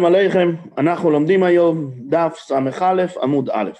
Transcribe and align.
עליכם, 0.00 0.48
אנחנו 0.78 1.10
לומדים 1.10 1.42
היום 1.42 1.90
דף 2.08 2.36
ס"א 2.38 3.06
עמוד 3.22 3.50
א'. 3.50 3.70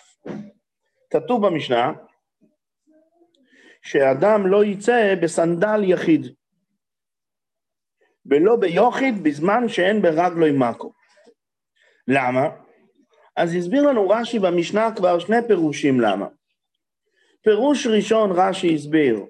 כתוב 1.11 1.47
במשנה 1.47 1.93
שאדם 3.83 4.47
לא 4.47 4.65
יצא 4.65 5.15
בסנדל 5.23 5.81
יחיד, 5.85 6.27
ולא 8.27 8.57
ביוחיד 8.57 9.23
בזמן 9.23 9.69
שאין 9.69 10.03
ברגלוי 10.03 10.53
מקו. 10.53 10.93
למה? 12.09 12.49
אז 13.37 13.55
הסביר 13.55 13.83
לנו 13.83 14.09
רש"י 14.09 14.39
במשנה 14.39 14.89
כבר 14.97 15.19
שני 15.19 15.37
פירושים 15.49 16.01
למה. 16.01 16.27
פירוש 17.43 17.87
ראשון 17.87 18.31
רש"י 18.35 18.75
הסביר, 18.75 19.25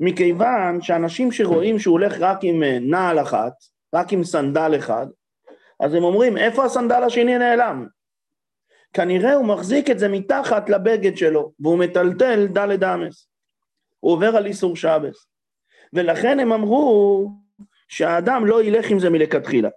מכיוון 0.00 0.82
שאנשים 0.82 1.32
שרואים 1.32 1.78
שהוא 1.78 1.92
הולך 1.92 2.16
רק 2.20 2.38
עם 2.42 2.62
נעל 2.62 3.22
אחת, 3.22 3.52
רק 3.94 4.12
עם 4.12 4.24
סנדל 4.24 4.72
אחד, 4.78 5.06
אז 5.80 5.94
הם 5.94 6.04
אומרים, 6.04 6.36
איפה 6.36 6.64
הסנדל 6.64 7.02
השני 7.02 7.38
נעלם? 7.38 7.86
כנראה 8.92 9.34
הוא 9.34 9.46
מחזיק 9.46 9.90
את 9.90 9.98
זה 9.98 10.08
מתחת 10.08 10.68
לבגד 10.68 11.16
שלו, 11.16 11.52
והוא 11.60 11.78
מטלטל 11.78 12.46
דלת 12.46 12.82
אמס. 12.82 13.28
הוא 14.00 14.12
עובר 14.12 14.36
על 14.36 14.46
איסור 14.46 14.76
שבס. 14.76 15.26
ולכן 15.92 16.40
הם 16.40 16.52
אמרו 16.52 17.30
שהאדם 17.88 18.46
לא 18.46 18.62
ילך 18.62 18.90
עם 18.90 18.98
זה 18.98 19.10
מלכתחילה. 19.10 19.68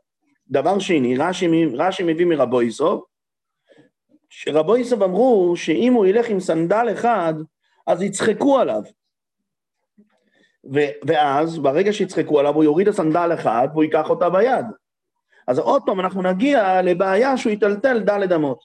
דבר 0.48 0.80
שני, 0.80 1.18
רש"י, 1.18 1.66
רש"י 1.74 2.04
מביא 2.04 2.26
מרבו 2.26 2.60
איסוב, 2.60 3.04
שרבו 4.30 4.76
איסוב 4.76 5.04
אמרו 5.04 5.54
שאם 5.56 5.94
הוא 5.94 6.06
ילך 6.06 6.30
עם 6.30 6.40
סנדל 6.40 6.88
אחד, 6.94 7.34
אז 7.88 8.02
יצחקו 8.02 8.60
עליו. 8.60 8.82
ו- 10.74 10.92
ואז, 11.08 11.60
ברגע 11.60 11.94
שיצחקו 11.94 12.40
עליו, 12.40 12.56
הוא 12.56 12.64
יוריד 12.64 12.88
הסנדל 12.88 13.32
אחד 13.34 13.68
והוא 13.72 13.84
ייקח 13.84 14.10
אותה 14.10 14.30
ביד. 14.30 14.66
אז 15.52 15.60
עוד 15.60 15.82
פעם 15.86 16.00
אנחנו 16.00 16.22
נגיע 16.22 16.82
לבעיה 16.82 17.38
שהוא 17.38 17.54
יטלטל 17.54 18.00
דלת 18.00 18.32
אמות. 18.32 18.60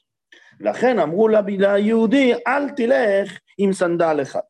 לכן 0.60 0.98
אמרו 0.98 1.28
ליהודי, 1.28 2.34
אל 2.46 2.68
תלך 2.68 3.38
עם 3.59 3.73
סנדל 3.73 4.18
אחד. 4.23 4.40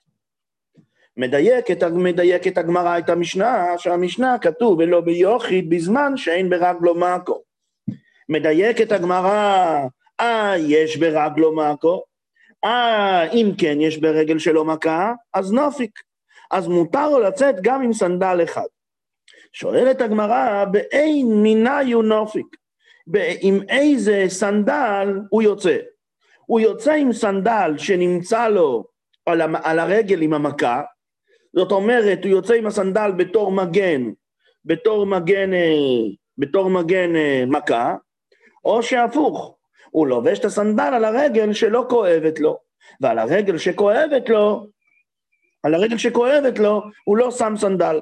מדייקת, 1.17 1.83
מדייקת 1.83 2.59
הגמרא 2.59 2.99
את 2.99 3.09
המשנה, 3.09 3.67
שהמשנה 3.79 4.39
כתוב 4.39 4.79
ולא 4.79 5.01
ביוחיד 5.01 5.71
בזמן 5.71 6.17
שאין 6.17 6.51
ברגלו 6.51 6.95
מאקו. 6.95 7.43
מדייקת 8.29 8.93
הגמרא, 8.93 9.79
אה, 10.21 10.55
יש 10.59 10.97
ברגלו 10.97 11.55
מאקו, 11.55 12.03
אה, 12.65 13.31
אם 13.33 13.51
כן 13.59 13.81
יש 13.81 13.99
ברגל 13.99 14.39
שלו 14.39 14.65
מכה, 14.65 15.13
אז 15.35 15.53
נפיק. 15.53 16.01
אז 16.51 16.69
מותר 16.69 17.09
לו 17.11 17.21
לצאת 17.21 17.55
גם 17.63 17.83
עם 17.83 17.93
סנדל 17.93 18.41
אחד. 18.45 18.67
שואלת 19.59 20.01
הגמרא, 20.01 20.65
בהי 20.65 21.43
מינייהו 21.43 22.03
נפיק? 22.03 22.57
עם 23.41 23.61
איזה 23.69 24.25
סנדל 24.29 25.21
הוא 25.31 25.43
יוצא? 25.43 25.77
הוא 26.47 26.61
יוצא 26.61 26.93
עם 26.93 27.13
סנדל 27.13 27.75
שנמצא 27.79 28.49
לו 28.49 28.85
על, 29.27 29.41
על 29.63 29.79
הרגל 29.79 30.23
עם 30.23 30.35
המכה, 30.35 30.83
זאת 31.55 31.73
אומרת, 31.73 32.25
הוא 32.25 32.31
יוצא 32.31 32.55
עם 32.55 32.67
הסנדל 32.67 33.11
בתור 33.17 33.53
מגן, 33.53 34.11
בתור 34.65 35.07
מגן, 35.07 35.55
אה, 35.55 35.75
בתור 36.39 36.71
מגן 36.71 37.17
אה, 37.17 37.45
מכה, 37.47 37.95
או 38.65 38.83
שהפוך, 38.83 39.57
הוא 39.91 40.07
לובש 40.07 40.39
את 40.39 40.45
הסנדל 40.45 40.91
על 40.95 41.05
הרגל 41.05 41.53
שלא 41.53 41.87
כואבת 41.89 42.41
לו, 42.41 42.59
ועל 43.01 43.19
הרגל 43.19 43.59
שכואבת 43.59 44.29
לו, 44.29 44.67
על 45.63 45.75
הרגל 45.75 45.99
שכואבת 45.99 46.59
לו, 46.59 46.83
הוא 47.05 47.17
לא 47.17 47.31
שם 47.31 47.55
סנדל. 47.57 47.99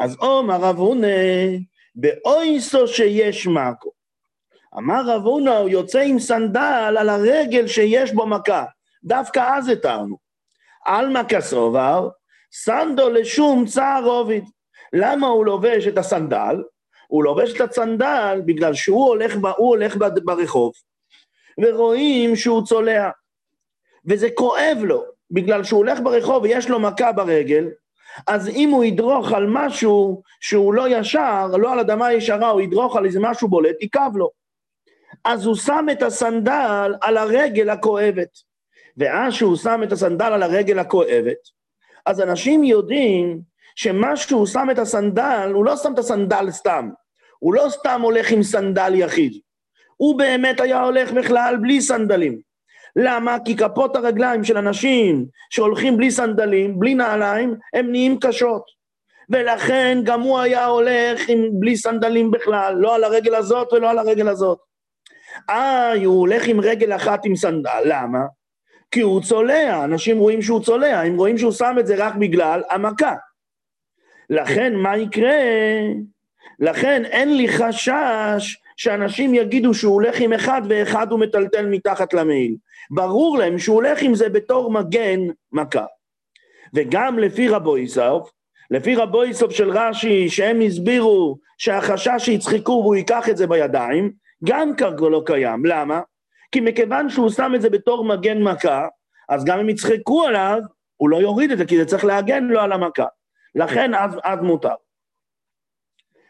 אז 0.00 0.16
עומר 0.16 0.56
רב 0.60 0.78
הונא, 0.78 1.08
באויסו 1.94 2.88
שיש 2.88 3.46
מקו. 3.46 3.90
אמר 4.78 5.02
רב 5.06 5.22
הונא, 5.22 5.50
הוא 5.58 5.68
יוצא 5.68 6.00
עם 6.00 6.18
סנדל 6.18 6.96
על 6.98 7.08
הרגל 7.08 7.66
שיש 7.66 8.12
בו 8.12 8.26
מכה. 8.26 8.64
דווקא 9.04 9.56
אז 9.56 9.68
התרנו. 9.68 10.16
עלמא 10.86 11.20
כסובר, 11.28 12.08
סנדו 12.52 13.10
לשום 13.10 13.66
צער 13.66 14.04
עוביד. 14.04 14.44
למה 14.92 15.26
הוא 15.26 15.46
לובש 15.46 15.86
את 15.86 15.98
הסנדל? 15.98 16.62
הוא 17.08 17.24
לובש 17.24 17.56
את 17.56 17.70
הסנדל 17.70 18.40
בגלל 18.46 18.74
שהוא 18.74 19.06
הולך, 19.06 19.36
ב, 19.36 19.46
הולך 19.46 19.96
ברחוב, 20.24 20.72
ורואים 21.60 22.36
שהוא 22.36 22.66
צולע. 22.66 23.10
וזה 24.06 24.28
כואב 24.34 24.78
לו, 24.82 25.04
בגלל 25.30 25.64
שהוא 25.64 25.78
הולך 25.78 26.00
ברחוב 26.00 26.42
ויש 26.42 26.68
לו 26.68 26.80
מכה 26.80 27.12
ברגל, 27.12 27.68
אז 28.26 28.48
אם 28.48 28.70
הוא 28.70 28.84
ידרוך 28.84 29.32
על 29.32 29.46
משהו 29.48 30.22
שהוא 30.40 30.74
לא 30.74 30.88
ישר, 30.88 31.46
לא 31.58 31.72
על 31.72 31.80
אדמה 31.80 32.12
ישרה, 32.12 32.50
הוא 32.50 32.60
ידרוך 32.60 32.96
על 32.96 33.04
איזה 33.04 33.20
משהו 33.20 33.48
בולט, 33.48 33.82
יכאב 33.82 34.16
לו. 34.16 34.30
אז 35.24 35.46
הוא 35.46 35.54
שם 35.54 35.86
את 35.92 36.02
הסנדל 36.02 36.94
על 37.00 37.16
הרגל 37.16 37.70
הכואבת. 37.70 38.52
ואז 38.96 39.32
שהוא 39.32 39.56
שם 39.56 39.80
את 39.82 39.92
הסנדל 39.92 40.32
על 40.32 40.42
הרגל 40.42 40.78
הכואבת, 40.78 41.38
אז 42.06 42.20
אנשים 42.20 42.64
יודעים 42.64 43.40
שמה 43.76 44.16
שהוא 44.16 44.46
שם 44.46 44.68
את 44.70 44.78
הסנדל, 44.78 45.50
הוא 45.54 45.64
לא 45.64 45.76
שם 45.76 45.94
את 45.94 45.98
הסנדל 45.98 46.50
סתם. 46.50 46.90
הוא 47.38 47.54
לא 47.54 47.66
סתם 47.68 48.00
הולך 48.00 48.30
עם 48.30 48.42
סנדל 48.42 48.94
יחיד. 48.94 49.32
הוא 49.96 50.18
באמת 50.18 50.60
היה 50.60 50.82
הולך 50.82 51.12
בכלל 51.12 51.56
בלי 51.60 51.80
סנדלים. 51.80 52.51
למה? 52.96 53.36
כי 53.44 53.56
כפות 53.56 53.96
הרגליים 53.96 54.44
של 54.44 54.56
אנשים 54.56 55.26
שהולכים 55.50 55.96
בלי 55.96 56.10
סנדלים, 56.10 56.78
בלי 56.80 56.94
נעליים, 56.94 57.54
הם 57.74 57.90
נהיים 57.90 58.18
קשות. 58.20 58.62
ולכן 59.30 59.98
גם 60.04 60.20
הוא 60.20 60.38
היה 60.38 60.64
הולך 60.64 61.28
עם, 61.28 61.48
בלי 61.52 61.76
סנדלים 61.76 62.30
בכלל, 62.30 62.74
לא 62.78 62.94
על 62.94 63.04
הרגל 63.04 63.34
הזאת 63.34 63.72
ולא 63.72 63.90
על 63.90 63.98
הרגל 63.98 64.28
הזאת. 64.28 64.58
אה, 65.50 65.92
הוא 66.04 66.20
הולך 66.20 66.46
עם 66.46 66.60
רגל 66.60 66.96
אחת 66.96 67.24
עם 67.24 67.36
סנדל, 67.36 67.82
למה? 67.84 68.18
כי 68.90 69.00
הוא 69.00 69.22
צולע, 69.22 69.84
אנשים 69.84 70.18
רואים 70.18 70.42
שהוא 70.42 70.62
צולע, 70.62 71.00
הם 71.00 71.16
רואים 71.16 71.38
שהוא 71.38 71.52
שם 71.52 71.76
את 71.80 71.86
זה 71.86 71.94
רק 71.98 72.14
בגלל 72.14 72.62
המכה. 72.70 73.14
לכן, 74.30 74.74
מה 74.74 74.96
יקרה? 74.96 75.40
לכן 76.60 77.04
אין 77.04 77.36
לי 77.36 77.48
חשש 77.48 78.56
שאנשים 78.82 79.34
יגידו 79.34 79.74
שהוא 79.74 79.94
הולך 79.94 80.20
עם 80.20 80.32
אחד 80.32 80.62
ואחד 80.68 81.12
הוא 81.12 81.20
מטלטל 81.20 81.66
מתחת 81.66 82.14
למעיל. 82.14 82.56
ברור 82.90 83.38
להם 83.38 83.58
שהוא 83.58 83.74
הולך 83.76 84.02
עם 84.02 84.14
זה 84.14 84.28
בתור 84.28 84.70
מגן 84.70 85.20
מכה. 85.52 85.84
וגם 86.74 87.18
לפי 87.18 87.48
רבו 87.48 87.76
איסוף, 87.76 88.30
לפי 88.70 88.94
רבו 88.94 89.22
איסוף 89.22 89.52
של 89.52 89.70
רש"י, 89.70 90.28
שהם 90.28 90.60
הסבירו 90.60 91.38
שהחשש 91.58 92.10
שיצחקו 92.18 92.72
והוא 92.72 92.94
ייקח 92.94 93.28
את 93.28 93.36
זה 93.36 93.46
בידיים, 93.46 94.12
גם 94.44 94.76
כרגע 94.76 95.08
לא 95.08 95.22
קיים. 95.26 95.66
למה? 95.66 96.00
כי 96.52 96.60
מכיוון 96.60 97.10
שהוא 97.10 97.30
שם 97.30 97.52
את 97.54 97.62
זה 97.62 97.70
בתור 97.70 98.04
מגן 98.04 98.42
מכה, 98.42 98.86
אז 99.28 99.44
גם 99.44 99.58
אם 99.58 99.68
יצחקו 99.68 100.24
עליו, 100.24 100.60
הוא 100.96 101.10
לא 101.10 101.16
יוריד 101.16 101.50
את 101.50 101.58
זה, 101.58 101.64
כי 101.64 101.78
זה 101.78 101.84
צריך 101.84 102.04
להגן 102.04 102.44
לו 102.44 102.60
על 102.60 102.72
המכה. 102.72 103.06
לכן 103.54 103.94
אז, 103.94 104.10
אז 104.24 104.38
מותר. 104.42 104.74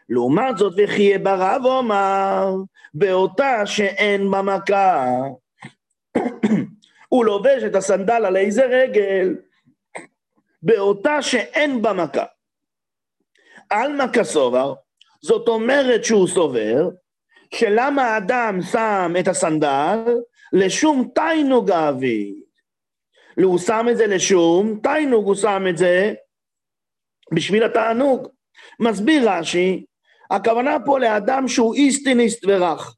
לעומת 0.09 0.57
זאת, 0.57 0.73
וכי 0.77 1.17
ברב 1.17 1.61
אומר, 1.65 2.55
באותה 2.93 3.65
שאין 3.65 4.31
במכה, 4.31 5.07
הוא 7.09 7.25
לובש 7.25 7.63
את 7.63 7.75
הסנדל 7.75 8.25
על 8.25 8.37
איזה 8.37 8.65
רגל? 8.65 9.35
באותה 10.61 11.21
שאין 11.21 11.81
במכה. 11.81 12.25
על 13.69 13.95
מכה 13.95 14.23
סובר, 14.23 14.73
זאת 15.21 15.47
אומרת 15.47 16.05
שהוא 16.05 16.27
סובר, 16.27 16.89
שלמה 17.53 18.03
האדם 18.03 18.59
שם 18.71 19.13
את 19.19 19.27
הסנדל? 19.27 19.99
לשום 20.53 21.09
תיינוג 21.15 21.71
האביב. 21.71 22.35
הוא 23.43 23.59
שם 23.59 23.85
את 23.91 23.97
זה 23.97 24.07
לשום 24.07 24.79
תיינוג, 24.83 25.25
הוא 25.25 25.35
שם 25.35 25.63
את 25.69 25.77
זה 25.77 26.13
בשביל 27.33 27.63
התענוג. 27.63 28.27
מסביר 28.79 29.29
רש"י, 29.29 29.85
הכוונה 30.31 30.77
פה 30.85 30.99
לאדם 30.99 31.47
שהוא 31.47 31.75
איסטיניסט 31.75 32.45
ורך. 32.47 32.95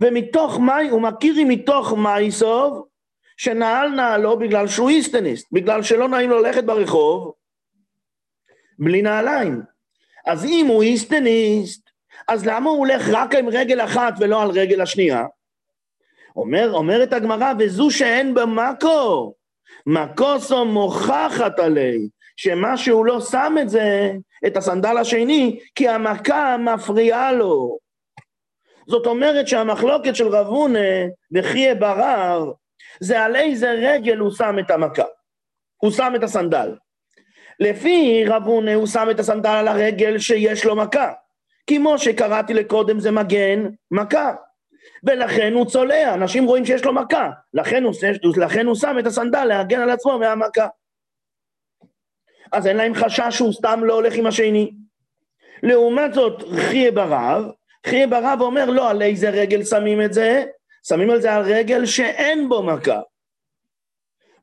ומתוך 0.00 0.58
מאי, 0.58 0.88
הוא 0.88 1.02
מכיר 1.02 1.34
מתוך 1.48 1.92
מייסוב, 1.92 2.86
שנעל 3.36 3.88
נעלו 3.88 4.38
בגלל 4.38 4.66
שהוא 4.68 4.90
איסטניסט, 4.90 5.48
בגלל 5.52 5.82
שלא 5.82 6.08
נעים 6.08 6.30
לו 6.30 6.42
ללכת 6.42 6.64
ברחוב 6.64 7.32
בלי 8.78 9.02
נעליים. 9.02 9.62
אז 10.26 10.44
אם 10.44 10.66
הוא 10.68 10.82
איסטניסט, 10.82 11.90
אז 12.28 12.46
למה 12.46 12.70
הוא 12.70 12.78
הולך 12.78 13.08
רק 13.12 13.34
עם 13.34 13.48
רגל 13.48 13.84
אחת 13.84 14.14
ולא 14.20 14.42
על 14.42 14.50
רגל 14.50 14.80
השנייה? 14.80 15.24
אומר, 16.36 16.72
אומרת 16.72 17.12
הגמרא, 17.12 17.52
וזו 17.58 17.90
שאין 17.90 18.34
במאקו, 18.34 19.34
מקוסו 19.86 20.64
מוכחת 20.64 21.58
עלי, 21.58 22.08
שמה 22.42 22.76
שהוא 22.76 23.06
לא 23.06 23.20
שם 23.20 23.54
את 23.62 23.68
זה, 23.68 24.12
את 24.46 24.56
הסנדל 24.56 24.96
השני, 24.96 25.60
כי 25.74 25.88
המכה 25.88 26.56
מפריעה 26.56 27.32
לו. 27.32 27.78
זאת 28.86 29.06
אומרת 29.06 29.48
שהמחלוקת 29.48 30.16
של 30.16 30.28
רב 30.28 30.46
הונא 30.46 31.06
וחייה 31.32 31.74
ברר, 31.74 32.52
זה 33.00 33.20
על 33.20 33.36
איזה 33.36 33.70
רגל 33.70 34.18
הוא 34.18 34.30
שם 34.30 34.56
את 34.58 34.70
המכה. 34.70 35.02
הוא 35.76 35.90
שם 35.90 36.12
את 36.16 36.22
הסנדל. 36.22 36.74
לפי 37.60 38.24
רב 38.26 38.46
הונא 38.46 38.70
הוא 38.70 38.86
שם 38.86 39.08
את 39.10 39.20
הסנדל 39.20 39.50
על 39.50 39.68
הרגל 39.68 40.18
שיש 40.18 40.64
לו 40.64 40.76
מכה. 40.76 41.12
כמו 41.66 41.98
שקראתי 41.98 42.54
לקודם 42.54 43.00
זה 43.00 43.10
מגן, 43.10 43.66
מכה. 43.90 44.32
ולכן 45.04 45.52
הוא 45.52 45.66
צולע, 45.66 46.14
אנשים 46.14 46.44
רואים 46.44 46.64
שיש 46.64 46.84
לו 46.84 46.92
מכה, 46.92 47.30
לכן 47.54 47.84
הוא, 47.84 47.92
לכן 48.36 48.66
הוא 48.66 48.74
שם 48.74 48.96
את 48.98 49.06
הסנדל 49.06 49.44
להגן 49.44 49.80
על 49.80 49.90
עצמו 49.90 50.18
מהמכה. 50.18 50.66
אז 52.52 52.66
אין 52.66 52.76
להם 52.76 52.94
חשש 52.94 53.26
שהוא 53.30 53.52
סתם 53.52 53.80
לא 53.84 53.94
הולך 53.94 54.14
עם 54.14 54.26
השני. 54.26 54.72
לעומת 55.62 56.14
זאת, 56.14 56.42
חיה 56.56 56.90
ברב, 56.90 57.44
חיה 57.86 58.06
ברב 58.06 58.38
אומר, 58.40 58.70
לא, 58.70 58.90
על 58.90 59.02
איזה 59.02 59.30
רגל 59.30 59.64
שמים 59.64 60.02
את 60.02 60.12
זה? 60.12 60.44
שמים 60.88 61.10
על 61.10 61.20
זה 61.20 61.34
על 61.34 61.42
רגל 61.42 61.86
שאין 61.86 62.48
בו 62.48 62.62
מכה. 62.62 63.00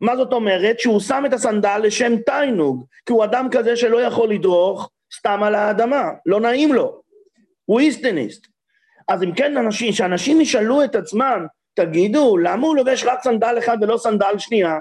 מה 0.02 0.16
זאת 0.16 0.34
אומרת? 0.34 0.80
שהוא 0.80 1.00
שם 1.00 1.24
את 1.26 1.34
הסנדל 1.34 1.82
לשם 1.84 2.18
תענוג, 2.26 2.86
כי 3.06 3.14
הוא 3.14 3.24
אדם 3.24 3.48
כזה 3.52 3.76
שלא 3.76 4.02
יכול 4.02 4.30
לדרוך 4.30 4.90
סתם 5.18 5.44
על 5.44 5.56
האדמה, 5.56 6.04
לא 6.26 6.42
נעים 6.42 6.74
לו. 6.74 7.02
הוא 7.66 7.80
איסטניס. 7.80 8.48
אז 9.08 9.24
אם 9.24 9.32
כן, 9.32 9.58
אנשים, 9.58 9.94
שאנשים 9.94 10.42
ישאלו 10.42 10.84
את 10.84 10.96
עצמם, 10.96 11.46
תגידו, 11.74 12.38
למה 12.38 12.68
הוא 12.68 12.76
לובש 12.76 13.04
רק 13.04 13.24
סנדל 13.24 13.56
אחד 13.58 13.78
ולא 13.82 13.98
סנדל 13.98 14.38
שנייה? 14.38 14.78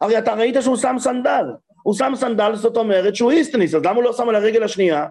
הרי 0.00 0.18
אתה 0.18 0.34
ראית 0.34 0.56
שהוא 0.60 0.76
שם 0.76 0.96
סנדל. 0.98 1.44
הוא 1.86 1.94
שם 1.94 2.12
סנדל, 2.14 2.54
זאת 2.54 2.76
אומרת 2.76 3.16
שהוא 3.16 3.30
איסטניס, 3.30 3.74
אז 3.74 3.84
למה 3.84 3.96
הוא 3.96 4.02
לא 4.02 4.12
שם 4.12 4.28
על 4.28 4.34
הרגל 4.34 4.62
השנייה? 4.62 5.06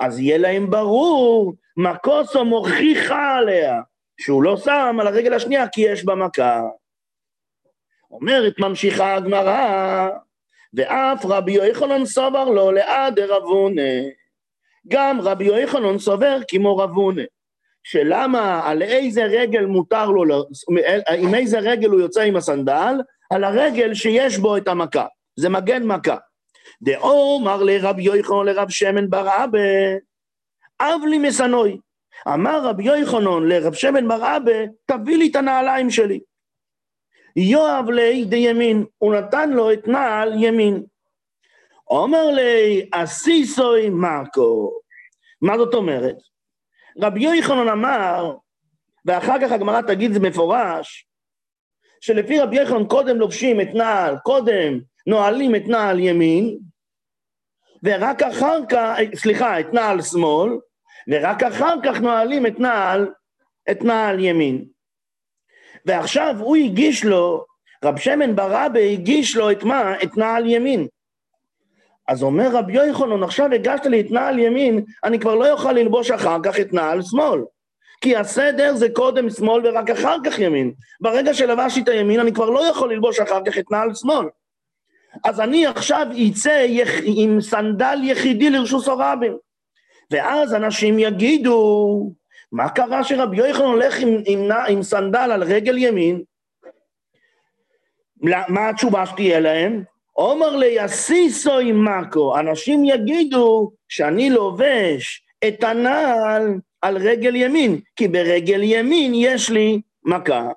אז 0.00 0.20
יהיה 0.20 0.38
להם 0.38 0.70
ברור 0.70 1.54
מכתו 1.76 2.44
מוכיחה 2.44 3.36
עליה, 3.36 3.80
שהוא 4.20 4.42
לא 4.42 4.56
שם 4.56 4.96
על 5.00 5.06
הרגל 5.06 5.34
השנייה 5.34 5.68
כי 5.68 5.80
יש 5.80 6.04
בה 6.04 6.14
מכה. 6.14 6.62
אומרת, 8.10 8.58
ממשיכה 8.58 9.14
הגמרא, 9.14 10.08
ואף 10.74 11.24
רבי 11.24 11.52
יוחנן 11.52 12.04
סובר 12.04 12.44
לו 12.44 12.72
לעד 12.72 13.18
רבונה. 13.18 13.92
גם 14.88 15.20
רבי 15.20 15.44
יוחנן 15.44 15.98
סובר 15.98 16.38
כמו 16.48 16.76
רבונה. 16.76 17.22
שלמה, 17.82 18.62
על 18.64 18.82
איזה 18.82 19.24
רגל 19.24 19.66
מותר 19.66 20.06
לו, 20.06 20.44
עם 21.18 21.34
איזה 21.34 21.58
רגל 21.58 21.88
הוא 21.88 22.00
יוצא 22.00 22.20
עם 22.20 22.36
הסנדל? 22.36 22.94
על 23.30 23.44
הרגל 23.44 23.94
שיש 23.94 24.38
בו 24.38 24.56
את 24.56 24.68
המכה. 24.68 25.06
זה 25.38 25.48
מגן 25.48 25.86
מכה. 25.86 26.16
דאומר 26.82 27.62
לרבי 27.62 28.02
יוחנן 28.02 28.46
לרב 28.46 28.70
שמן 28.70 29.10
בר 29.10 29.44
אבא, 29.44 29.58
אב 30.80 31.00
לי 31.10 31.18
מסנוי. 31.18 31.78
אמר 32.28 32.64
רבי 32.64 32.84
יוחנן 32.84 33.48
לרב 33.48 33.74
שמן 33.74 34.08
בר 34.08 34.36
אבא, 34.36 34.52
תביא 34.86 35.16
לי 35.16 35.28
את 35.30 35.36
הנעליים 35.36 35.90
שלי. 35.90 36.20
יואב 37.36 37.90
לי 37.90 38.24
דימין, 38.24 38.84
הוא 38.98 39.14
נתן 39.14 39.50
לו 39.50 39.72
את 39.72 39.88
נעל 39.88 40.44
ימין. 40.44 40.82
אומר 41.90 42.26
לי, 42.30 42.88
אסיסוי 42.92 43.88
מקו. 43.90 44.72
מה 45.42 45.58
זאת 45.58 45.74
אומרת? 45.74 46.16
רבי 47.02 47.20
יוחנן 47.20 47.68
אמר, 47.68 48.34
ואחר 49.04 49.36
כך 49.42 49.52
הגמרא 49.52 49.82
תגיד 49.82 50.12
זה 50.12 50.20
מפורש, 50.20 51.08
שלפי 52.00 52.40
רבי 52.40 52.56
יוחנן 52.56 52.86
קודם 52.86 53.16
לובשים 53.16 53.60
את 53.60 53.68
נעל, 53.74 54.16
קודם 54.24 54.80
נועלים 55.08 55.54
את 55.54 55.62
נעל 55.66 56.00
ימין, 56.00 56.58
ורק 57.82 58.22
אחר 58.22 58.58
כך, 58.68 58.96
סליחה, 59.14 59.60
את 59.60 59.72
נעל 59.72 60.02
שמאל, 60.02 60.58
ורק 61.08 61.42
אחר 61.42 61.74
כך 61.84 62.00
נועלים 62.00 62.46
את 62.46 62.60
נעל, 62.60 63.08
את 63.70 63.82
נעל 63.82 64.20
ימין. 64.20 64.64
ועכשיו 65.86 66.34
הוא 66.38 66.56
הגיש 66.56 67.04
לו, 67.04 67.44
רב 67.84 67.98
שמן 67.98 68.36
ברבה 68.36 68.80
הגיש 68.80 69.36
לו 69.36 69.50
את 69.50 69.62
מה? 69.62 70.02
את 70.02 70.16
נעל 70.16 70.46
ימין. 70.46 70.86
אז 72.08 72.22
אומר 72.22 72.48
רבי 72.52 72.72
יוחנן, 72.72 73.22
עכשיו 73.22 73.52
הגשת 73.52 73.86
לי 73.86 74.00
את 74.00 74.10
נעל 74.10 74.38
ימין, 74.38 74.84
אני 75.04 75.18
כבר 75.18 75.34
לא 75.34 75.52
אוכל 75.52 75.72
ללבוש 75.72 76.10
אחר 76.10 76.38
כך 76.42 76.60
את 76.60 76.72
נעל 76.72 77.02
שמאל. 77.02 77.40
כי 78.00 78.16
הסדר 78.16 78.74
זה 78.74 78.88
קודם 78.94 79.30
שמאל 79.30 79.66
ורק 79.66 79.90
אחר 79.90 80.16
כך 80.24 80.38
ימין. 80.38 80.72
ברגע 81.00 81.34
שלבשתי 81.34 81.80
את 81.80 81.88
הימין, 81.88 82.20
אני 82.20 82.32
כבר 82.32 82.50
לא 82.50 82.66
יכול 82.66 82.92
ללבוש 82.92 83.20
אחר 83.20 83.40
כך 83.46 83.58
את 83.58 83.70
נעל 83.70 83.94
שמאל. 83.94 84.26
אז 85.24 85.40
אני 85.40 85.66
עכשיו 85.66 86.06
אצא 86.28 86.64
יח... 86.68 86.88
עם 87.04 87.40
סנדל 87.40 87.98
יחידי 88.02 88.50
לרשוס 88.50 88.88
הרבים. 88.88 89.36
ואז 90.10 90.54
אנשים 90.54 90.98
יגידו, 90.98 92.12
מה 92.52 92.68
קרה 92.68 93.04
שרבי 93.04 93.36
יוחנן 93.36 93.64
הולך 93.64 94.00
עם, 94.00 94.22
עם, 94.26 94.48
עם 94.68 94.82
סנדל 94.82 95.30
על 95.32 95.42
רגל 95.42 95.78
ימין? 95.78 96.22
מה 98.48 98.68
התשובה 98.68 99.06
שתהיה 99.06 99.40
להם? 99.40 99.82
עומר 100.12 100.56
ליסיסו 100.56 101.58
עם 101.58 101.76
מאקו, 101.76 102.38
אנשים 102.38 102.84
יגידו 102.84 103.70
שאני 103.88 104.30
לובש 104.30 105.22
את 105.48 105.64
הנעל 105.64 106.58
על 106.82 106.96
רגל 106.96 107.36
ימין, 107.36 107.80
כי 107.96 108.08
ברגל 108.08 108.60
ימין 108.62 109.12
יש 109.14 109.50
לי 109.50 109.80
מכה. 110.04 110.48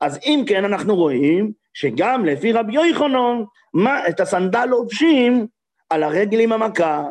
אז 0.00 0.18
אם 0.24 0.44
כן, 0.46 0.64
אנחנו 0.64 0.96
רואים 0.96 1.52
שגם 1.74 2.24
לפי 2.24 2.52
רבי 2.52 2.72
יוחנן, 2.72 3.42
מה, 3.74 4.08
את 4.08 4.20
הסנדל 4.20 4.64
לובשים 4.64 5.46
על 5.90 6.02
הרגל 6.02 6.40
עם 6.40 6.52
המכה. 6.52 7.02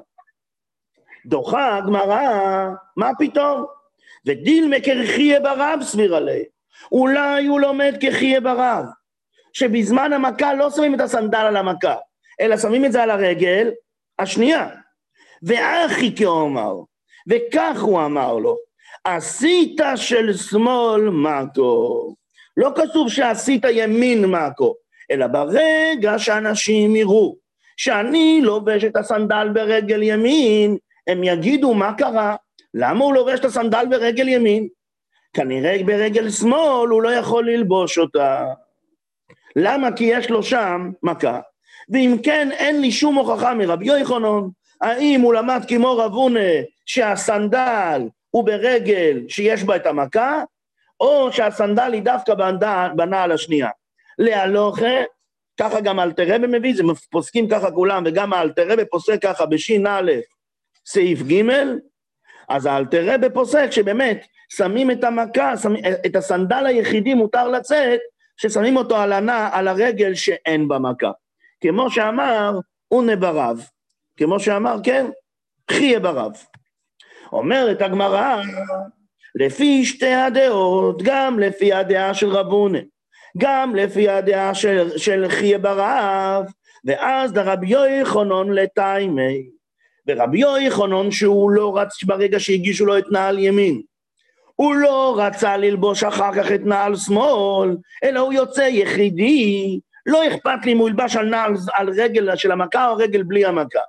דוחה 1.25 1.77
הגמרא, 1.77 2.69
מה 2.97 3.11
פתאום? 3.19 3.65
ודילמה 4.25 4.75
כרחיה 4.83 5.39
ברב 5.39 5.79
סביר 5.81 6.15
עליה. 6.15 6.43
אולי 6.91 7.45
הוא 7.45 7.59
לומד 7.61 7.93
כחיה 8.01 8.41
ברב, 8.41 8.85
שבזמן 9.53 10.13
המכה 10.13 10.53
לא 10.53 10.69
שמים 10.69 10.95
את 10.95 10.99
הסנדל 11.01 11.37
על 11.37 11.57
המכה, 11.57 11.95
אלא 12.41 12.57
שמים 12.57 12.85
את 12.85 12.91
זה 12.91 13.03
על 13.03 13.09
הרגל 13.09 13.71
השנייה. 14.19 14.69
ואחי 15.43 16.15
כאומר, 16.15 16.75
וכך 17.29 17.81
הוא 17.81 18.05
אמר 18.05 18.33
לו, 18.33 18.57
עשית 19.03 19.81
של 19.95 20.33
שמאל 20.33 21.09
מקו. 21.09 22.15
לא 22.57 22.71
כתוב 22.75 23.09
שעשית 23.09 23.65
ימין 23.71 24.25
מקו, 24.25 24.75
אלא 25.12 25.27
ברגע 25.27 26.19
שאנשים 26.19 26.95
יראו 26.95 27.36
שאני 27.77 28.39
לובש 28.44 28.83
את 28.83 28.95
הסנדל 28.95 29.50
ברגל 29.53 30.03
ימין, 30.03 30.77
הם 31.07 31.24
יגידו 31.24 31.74
מה 31.74 31.94
קרה, 31.94 32.36
למה 32.74 33.06
הוא 33.06 33.13
לובש 33.13 33.39
את 33.39 33.45
הסנדל 33.45 33.86
ברגל 33.89 34.27
ימין? 34.27 34.68
כנראה 35.33 35.77
ברגל 35.86 36.30
שמאל 36.30 36.89
הוא 36.89 37.01
לא 37.01 37.09
יכול 37.09 37.50
ללבוש 37.50 37.98
אותה. 37.98 38.45
למה? 39.56 39.92
כי 39.92 40.03
יש 40.03 40.30
לו 40.30 40.44
שם 40.44 40.92
מכה. 41.03 41.39
ואם 41.89 42.15
כן, 42.24 42.50
אין 42.51 42.81
לי 42.81 42.92
שום 42.92 43.15
הוכחה 43.15 43.53
מרבי 43.53 43.86
יוחנן, 43.86 44.48
האם 44.81 45.21
הוא 45.21 45.33
למד 45.33 45.62
כמו 45.68 45.98
רב 45.98 46.13
הונא 46.13 46.50
שהסנדל 46.86 48.01
הוא 48.30 48.45
ברגל 48.45 49.21
שיש 49.27 49.63
בה 49.63 49.75
את 49.75 49.86
המכה, 49.86 50.44
או 51.01 51.31
שהסנדל 51.31 51.93
היא 51.93 52.01
דווקא 52.01 52.34
בנעל 52.96 53.31
השנייה. 53.31 53.70
להלוכה, 54.20 54.96
ככה 55.60 55.81
גם 55.81 56.00
אלתרבה 56.00 56.48
מביא, 56.48 56.75
זה 56.75 56.84
פוסקים 57.12 57.50
ככה 57.50 57.72
כולם, 57.72 58.03
וגם 58.05 58.34
האלתרבה 58.34 58.86
פוסק 58.86 59.22
ככה 59.22 59.46
בש"א, 59.46 60.01
סעיף 60.86 61.20
ג', 61.22 61.43
אז 62.50 62.65
האלתרבה 62.65 63.29
פוסק 63.29 63.72
שבאמת 63.72 64.25
שמים 64.50 64.91
את 64.91 65.03
המכה, 65.03 65.58
שמים, 65.58 65.84
את 66.05 66.15
הסנדל 66.15 66.65
היחידי 66.65 67.13
מותר 67.13 67.48
לצאת, 67.48 68.00
ששמים 68.38 68.77
אותו 68.77 68.98
על, 68.98 69.13
הנע, 69.13 69.50
על 69.51 69.67
הרגל 69.67 70.15
שאין 70.15 70.67
בה 70.67 70.79
מכה. 70.79 71.12
כמו 71.62 71.91
שאמר 71.91 72.60
אונה 72.91 73.15
ברב, 73.15 73.65
כמו 74.17 74.39
שאמר, 74.39 74.75
כן, 74.84 75.05
חיה 75.72 76.00
ברב. 76.00 76.31
אומרת 77.31 77.81
הגמרא, 77.81 78.41
לפי 79.35 79.85
שתי 79.85 80.13
הדעות, 80.13 81.01
גם 81.03 81.39
לפי 81.39 81.73
הדעה 81.73 82.13
של 82.13 82.29
רבונה, 82.29 82.79
גם 83.38 83.75
לפי 83.75 84.09
הדעה 84.09 84.55
של, 84.55 84.97
של 84.97 85.25
חיה 85.29 85.57
ברב, 85.57 86.45
ואז 86.85 87.33
דרבי 87.33 87.67
יוחנן 87.69 88.50
לטיימי. 88.53 89.50
ורבי 90.07 90.39
יוחנן 90.39 91.11
שהוא 91.11 91.51
לא 91.51 91.77
רץ 91.77 92.03
ברגע 92.03 92.39
שהגישו 92.39 92.85
לו 92.85 92.97
את 92.97 93.05
נעל 93.11 93.39
ימין. 93.39 93.81
הוא 94.55 94.75
לא 94.75 95.15
רצה 95.17 95.57
ללבוש 95.57 96.03
אחר 96.03 96.35
כך 96.35 96.51
את 96.51 96.61
נעל 96.65 96.95
שמאל, 96.95 97.77
אלא 98.03 98.19
הוא 98.19 98.33
יוצא 98.33 98.61
יחידי, 98.61 99.79
לא 100.05 100.27
אכפת 100.27 100.65
לי 100.65 100.71
אם 100.71 100.77
הוא 100.77 100.89
ילבש 100.89 101.15
על 101.15 101.29
נעל, 101.29 101.53
על 101.73 101.89
רגל 101.89 102.35
של 102.35 102.51
המכה 102.51 102.89
או 102.89 102.95
רגל 102.95 103.23
בלי 103.23 103.45
המכה. 103.45 103.79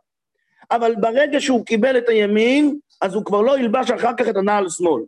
אבל 0.70 0.94
ברגע 1.00 1.40
שהוא 1.40 1.66
קיבל 1.66 1.98
את 1.98 2.08
הימין, 2.08 2.78
אז 3.00 3.14
הוא 3.14 3.24
כבר 3.24 3.40
לא 3.40 3.58
ילבש 3.58 3.90
אחר 3.90 4.10
כך 4.16 4.28
את 4.28 4.36
הנעל 4.36 4.68
שמאל. 4.68 5.02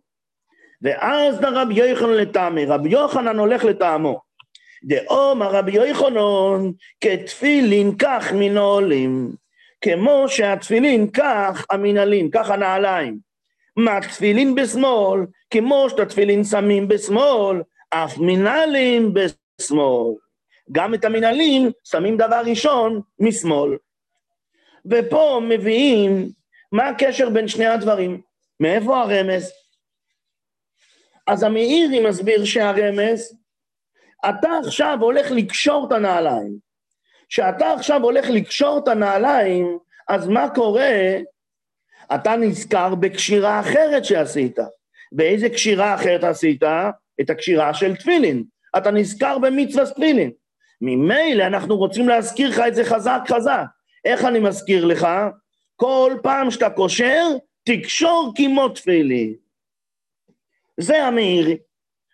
ואז 0.85 1.41
דרבי 1.41 1.75
יוחנן 1.75 2.11
לטעמי, 2.11 2.67
רבי 2.67 2.89
יוחנן 2.89 3.39
הולך 3.39 3.65
לטעמו. 3.65 4.21
דאומר 4.85 5.51
רבי 5.51 5.73
יוחנן 5.73 6.71
כתפילין 7.01 7.95
כך 7.99 8.33
מנעולים, 8.33 9.31
כמו 9.81 10.25
שהתפילין 10.29 11.11
כך 11.11 11.67
המנהלים, 11.71 12.31
כך 12.31 12.51
הנעליים. 12.51 13.19
מה 13.77 14.01
תפילין 14.01 14.55
בשמאל, 14.55 15.21
כמו 15.51 15.87
שאת 15.91 16.01
התפילין 16.01 16.45
שמים 16.45 16.89
בשמאל, 16.89 17.63
אף 17.91 18.19
מנהלים 18.19 19.15
בשמאל. 19.15 20.15
גם 20.73 20.95
את 20.95 21.05
המנהלים 21.05 21.71
שמים 21.85 22.17
דבר 22.17 22.43
ראשון 22.47 23.01
משמאל. 23.21 23.77
ופה 24.91 25.41
מביאים 25.49 26.29
מה 26.73 26.89
הקשר 26.89 27.31
בין 27.31 27.49
שני 27.49 27.67
הדברים. 27.67 28.21
מאיפה 28.61 29.01
הרמז? 29.01 29.64
אז 31.27 31.43
המאירי 31.43 32.09
מסביר 32.09 32.45
שהרמז, 32.45 33.37
אתה 34.29 34.49
עכשיו 34.67 34.99
הולך 35.01 35.31
לקשור 35.31 35.87
את 35.87 35.93
הנעליים. 35.93 36.57
כשאתה 37.29 37.73
עכשיו 37.73 38.03
הולך 38.03 38.31
לקשור 38.31 38.79
את 38.79 38.89
הנעליים, 38.89 39.79
אז 40.09 40.29
מה 40.29 40.49
קורה? 40.55 41.19
אתה 42.15 42.37
נזכר 42.37 42.95
בקשירה 42.95 43.61
אחרת 43.61 44.05
שעשית. 44.05 44.59
באיזה 45.13 45.49
קשירה 45.49 45.95
אחרת 45.95 46.25
עשית? 46.25 46.63
את 47.21 47.31
הקשירה 47.31 47.75
של 47.75 47.97
תפילין. 47.97 48.45
אתה 48.77 48.91
נזכר 48.91 49.39
במצווה 49.39 49.87
תפילין. 49.87 50.31
ממילא 50.81 51.45
אנחנו 51.45 51.77
רוצים 51.77 52.09
להזכיר 52.09 52.49
לך 52.49 52.63
את 52.69 52.75
זה 52.75 52.85
חזק 52.85 53.21
חזק. 53.29 53.65
איך 54.05 54.25
אני 54.25 54.41
מזכיר 54.41 54.85
לך? 54.85 55.09
כל 55.77 56.13
פעם 56.23 56.51
שאתה 56.51 56.71
קושר, 56.71 57.27
תקשור 57.65 58.33
כמו 58.37 58.69
תפילין. 58.69 59.35
זה 60.81 61.05
המאירי. 61.05 61.57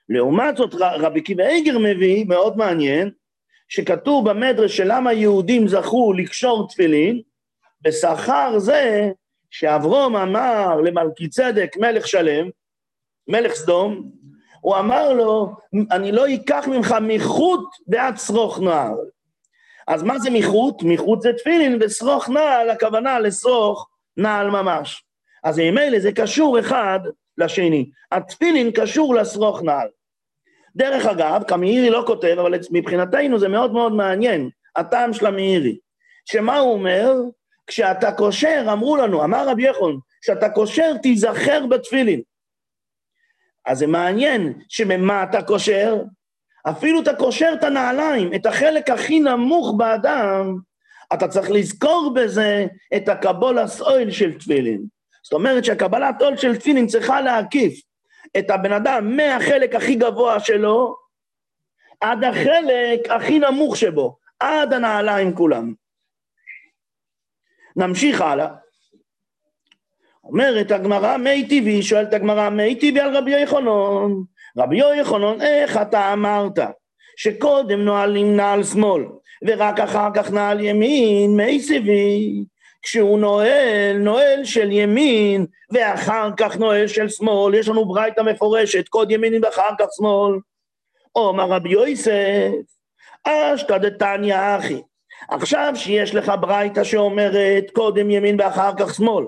לעומת 0.08 0.56
זאת, 0.56 0.74
רבי 0.74 1.20
קיבא 1.20 1.46
איגר 1.46 1.78
מביא, 1.78 2.24
מאוד 2.28 2.56
מעניין, 2.56 3.10
שכתוב 3.68 4.30
במדרש 4.30 4.76
של 4.76 4.84
למה 4.86 5.12
יהודים 5.12 5.68
זכו 5.68 6.12
לקשור 6.12 6.68
תפילין, 6.68 7.20
בשכר 7.82 8.58
זה 8.58 9.10
שאברום 9.50 10.16
אמר 10.16 10.80
למלכי 10.80 11.28
צדק 11.28 11.76
מלך 11.76 12.08
שלם, 12.08 12.48
מלך 13.28 13.52
סדום, 13.54 14.10
הוא 14.60 14.76
אמר 14.76 15.12
לו, 15.12 15.52
אני 15.90 16.12
לא 16.12 16.34
אקח 16.34 16.68
ממך 16.68 16.92
מיחות 16.92 17.64
ועד 17.88 18.16
שרוך 18.16 18.60
נעל. 18.60 18.96
אז 19.88 20.02
מה 20.02 20.18
זה 20.18 20.30
מיחות? 20.30 20.82
מיחות 20.82 21.22
זה 21.22 21.32
תפילין, 21.32 21.78
ושרוך 21.80 22.28
נעל, 22.28 22.70
הכוונה 22.70 23.18
לשרוך 23.18 23.88
נעל 24.16 24.50
ממש. 24.50 25.04
אז 25.44 25.58
ממילא 25.58 25.98
זה 25.98 26.12
קשור 26.12 26.60
אחד 26.60 27.00
לשני. 27.42 27.90
התפילין 28.12 28.70
קשור 28.70 29.14
לשרוך 29.14 29.62
נעל. 29.62 29.88
דרך 30.76 31.06
אגב, 31.06 31.42
כמאירי 31.49 31.90
לא 31.90 32.02
כותב, 32.06 32.37
אבל 32.40 32.54
מבחינתנו 32.70 33.38
זה 33.38 33.49
מאוד 33.49 33.73
מאוד 33.73 33.92
מעניין, 33.92 34.50
הטעם 34.76 35.12
של 35.12 35.26
המאירי. 35.26 35.78
שמה 36.25 36.59
הוא 36.59 36.73
אומר? 36.73 37.12
כשאתה 37.66 38.12
קושר, 38.12 38.66
אמרו 38.73 38.97
לנו, 38.97 39.25
אמר 39.25 39.49
רבי 39.49 39.68
יחון, 39.68 39.99
כשאתה 40.23 40.49
קושר 40.49 40.97
תיזכר 41.02 41.66
בתפילין. 41.66 42.20
אז 43.66 43.78
זה 43.78 43.87
מעניין 43.87 44.52
שממה 44.68 45.23
אתה 45.23 45.42
קושר? 45.42 45.97
אפילו 46.70 47.00
אתה 47.00 47.14
קושר 47.14 47.50
את 47.59 47.64
הנעליים, 47.64 48.35
את 48.35 48.47
החלק 48.47 48.90
הכי 48.90 49.20
נמוך 49.20 49.75
באדם, 49.76 50.56
אתה 51.12 51.28
צריך 51.28 51.50
לזכור 51.50 52.12
בזה 52.14 52.66
את 52.97 53.09
הקבולת 53.09 53.80
אויל 53.80 54.11
של 54.11 54.38
תפילין. 54.38 55.00
זאת 55.30 55.34
אומרת 55.38 55.64
שהקבלת 55.64 56.22
עול 56.22 56.37
של 56.37 56.56
תפילין 56.56 56.87
צריכה 56.87 57.20
להקיף 57.20 57.80
את 58.38 58.50
הבן 58.50 58.72
אדם 58.72 59.16
מהחלק 59.16 59.75
הכי 59.75 59.94
גבוה 59.94 60.40
שלו 60.40 60.96
עד 62.00 62.25
החלק 62.25 63.10
הכי 63.10 63.38
נמוך 63.38 63.76
שבו, 63.76 64.16
עד 64.40 64.72
הנעליים 64.72 65.34
כולם. 65.34 65.75
נמשיך 67.76 68.20
הלאה. 68.20 68.49
אומרת 70.25 70.70
הגמרא 70.70 71.16
מי 71.16 71.49
טבעי, 71.49 71.82
שואלת 71.82 72.14
הגמרא 72.14 72.49
מי 72.49 72.75
טבעי 72.75 73.00
על 73.00 73.16
רבי 73.16 73.42
יחנון. 73.42 74.25
רבי 74.58 75.00
יחנון, 75.00 75.40
איך 75.40 75.76
אתה 75.76 76.12
אמרת 76.12 76.58
שקודם 77.16 77.80
נועלים 77.80 78.37
נעל 78.37 78.64
שמאל 78.64 79.04
ורק 79.46 79.80
אחר 79.80 80.08
כך 80.14 80.30
נעל 80.30 80.60
ימין, 80.60 81.37
מי 81.37 81.60
סיבי? 81.60 82.44
כשהוא 82.82 83.18
נועל, 83.18 83.96
נועל 83.99 84.44
של 84.44 84.72
ימין 84.72 85.46
ואחר 85.70 86.30
כך 86.37 86.56
נועל 86.56 86.87
של 86.87 87.08
שמאל, 87.08 87.54
יש 87.54 87.68
לנו 87.68 87.84
ברייתא 87.84 88.20
מפורשת, 88.20 88.88
קוד 88.88 89.10
ימין 89.10 89.44
ואחר 89.44 89.70
כך 89.78 89.87
שמאל. 89.96 90.38
אומר 91.16 91.44
רבי 91.44 91.68
יוסף, 91.68 92.50
אשתא 93.25 93.78
דתניא 93.78 94.37
אחי. 94.58 94.82
עכשיו 95.28 95.72
שיש 95.75 96.14
לך 96.14 96.32
ברייתא 96.40 96.84
שאומרת 96.84 97.70
קודם 97.72 98.10
ימין 98.10 98.40
ואחר 98.40 98.70
כך 98.78 98.94
שמאל, 98.94 99.25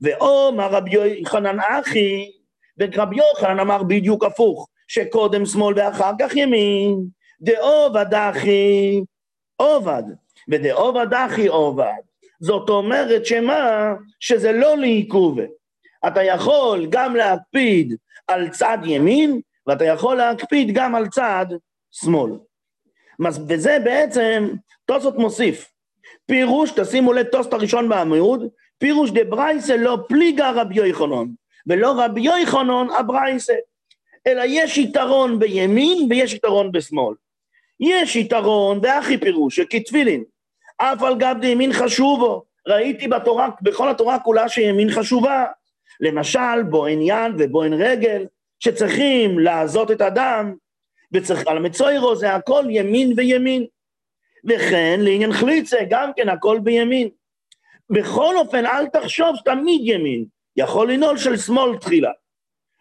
ואומר 0.00 0.70
רבי 0.70 0.90
יוחנן 0.90 1.58
אחי, 1.60 2.30
ורבי 2.78 3.16
יוחנן 3.16 3.60
אמר 3.60 3.82
בדיוק 3.82 4.24
הפוך, 4.24 4.68
שקודם 4.88 5.46
שמאל 5.46 5.74
ואחר 5.76 6.12
כך 6.20 6.36
ימין, 6.36 7.04
דעובד 7.40 8.14
אחי 8.14 9.00
עובד, 9.56 10.02
ודעובד 10.48 11.14
אחי 11.14 11.46
עובד. 11.46 12.05
זאת 12.40 12.68
אומרת 12.68 13.26
שמה? 13.26 13.94
שזה 14.20 14.52
לא 14.52 14.78
לעיכוב. 14.78 15.38
אתה 16.06 16.22
יכול 16.22 16.86
גם 16.90 17.16
להקפיד 17.16 17.96
על 18.26 18.48
צד 18.48 18.78
ימין, 18.84 19.40
ואתה 19.66 19.84
יכול 19.84 20.16
להקפיד 20.16 20.70
גם 20.72 20.94
על 20.94 21.08
צד 21.08 21.46
שמאל. 21.90 22.30
וזה 23.48 23.78
בעצם, 23.84 24.48
תוספות 24.84 25.18
מוסיף. 25.18 25.70
פירוש, 26.26 26.70
תשימו 26.70 27.12
לב, 27.12 27.22
תוספות 27.22 27.52
הראשון 27.52 27.88
בעמוד, 27.88 28.48
פירוש 28.78 29.10
דברייסה 29.10 29.76
לא 29.76 29.98
פליגה 30.08 30.50
רבי 30.50 30.74
יוחנן, 30.74 31.26
ולא 31.66 31.94
רבי 32.04 32.20
יוחנן 32.20 32.86
הברייסה, 32.98 33.54
אלא 34.26 34.42
יש 34.46 34.78
יתרון 34.78 35.38
בימין 35.38 36.06
ויש 36.10 36.34
יתרון 36.34 36.72
בשמאל. 36.72 37.14
יש 37.80 38.16
יתרון, 38.16 38.80
והכי 38.82 39.18
פירוש, 39.18 39.56
שכתפילין, 39.56 40.24
אף 40.76 41.02
על 41.02 41.14
גב 41.18 41.36
דימין 41.40 41.72
חשובו. 41.72 42.44
ראיתי 42.66 43.08
בתורה, 43.08 43.48
בכל 43.62 43.88
התורה 43.88 44.18
כולה 44.18 44.48
שימין 44.48 44.90
חשובה. 44.90 45.44
למשל, 46.00 46.62
בו 46.62 46.86
עניין 46.86 47.32
ובו 47.38 47.64
אין 47.64 47.72
רגל, 47.72 48.26
שצריכים 48.60 49.38
לעזות 49.38 49.90
את 49.90 50.00
הדם, 50.00 50.54
וצריך, 51.12 51.46
על 51.46 51.58
מצוירו 51.58 52.16
זה 52.16 52.34
הכל 52.34 52.64
ימין 52.70 53.12
וימין. 53.16 53.66
וכן 54.48 55.00
לעניין 55.02 55.32
חליצה, 55.32 55.76
גם 55.90 56.10
כן 56.16 56.28
הכל 56.28 56.58
בימין. 56.58 57.08
בכל 57.90 58.36
אופן, 58.36 58.66
אל 58.66 58.86
תחשוב 58.86 59.36
שתמיד 59.36 59.80
ימין, 59.84 60.24
יכול 60.56 60.92
לנעול 60.92 61.18
של 61.18 61.36
שמאל 61.36 61.76
תחילה. 61.76 62.10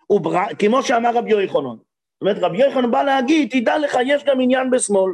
ובר... 0.10 0.44
כמו 0.60 0.84
שאמר 0.84 1.18
רבי 1.18 1.32
יוחנן. 1.32 1.70
זאת 1.70 2.22
אומרת, 2.22 2.38
רבי 2.42 2.64
יוחנן 2.64 2.92
בא 2.92 3.04
להגיד, 3.04 3.50
תדע 3.52 3.78
לך, 3.78 3.98
יש 4.06 4.24
גם 4.24 4.42
עניין 4.42 4.70
בשמאל. 4.70 5.12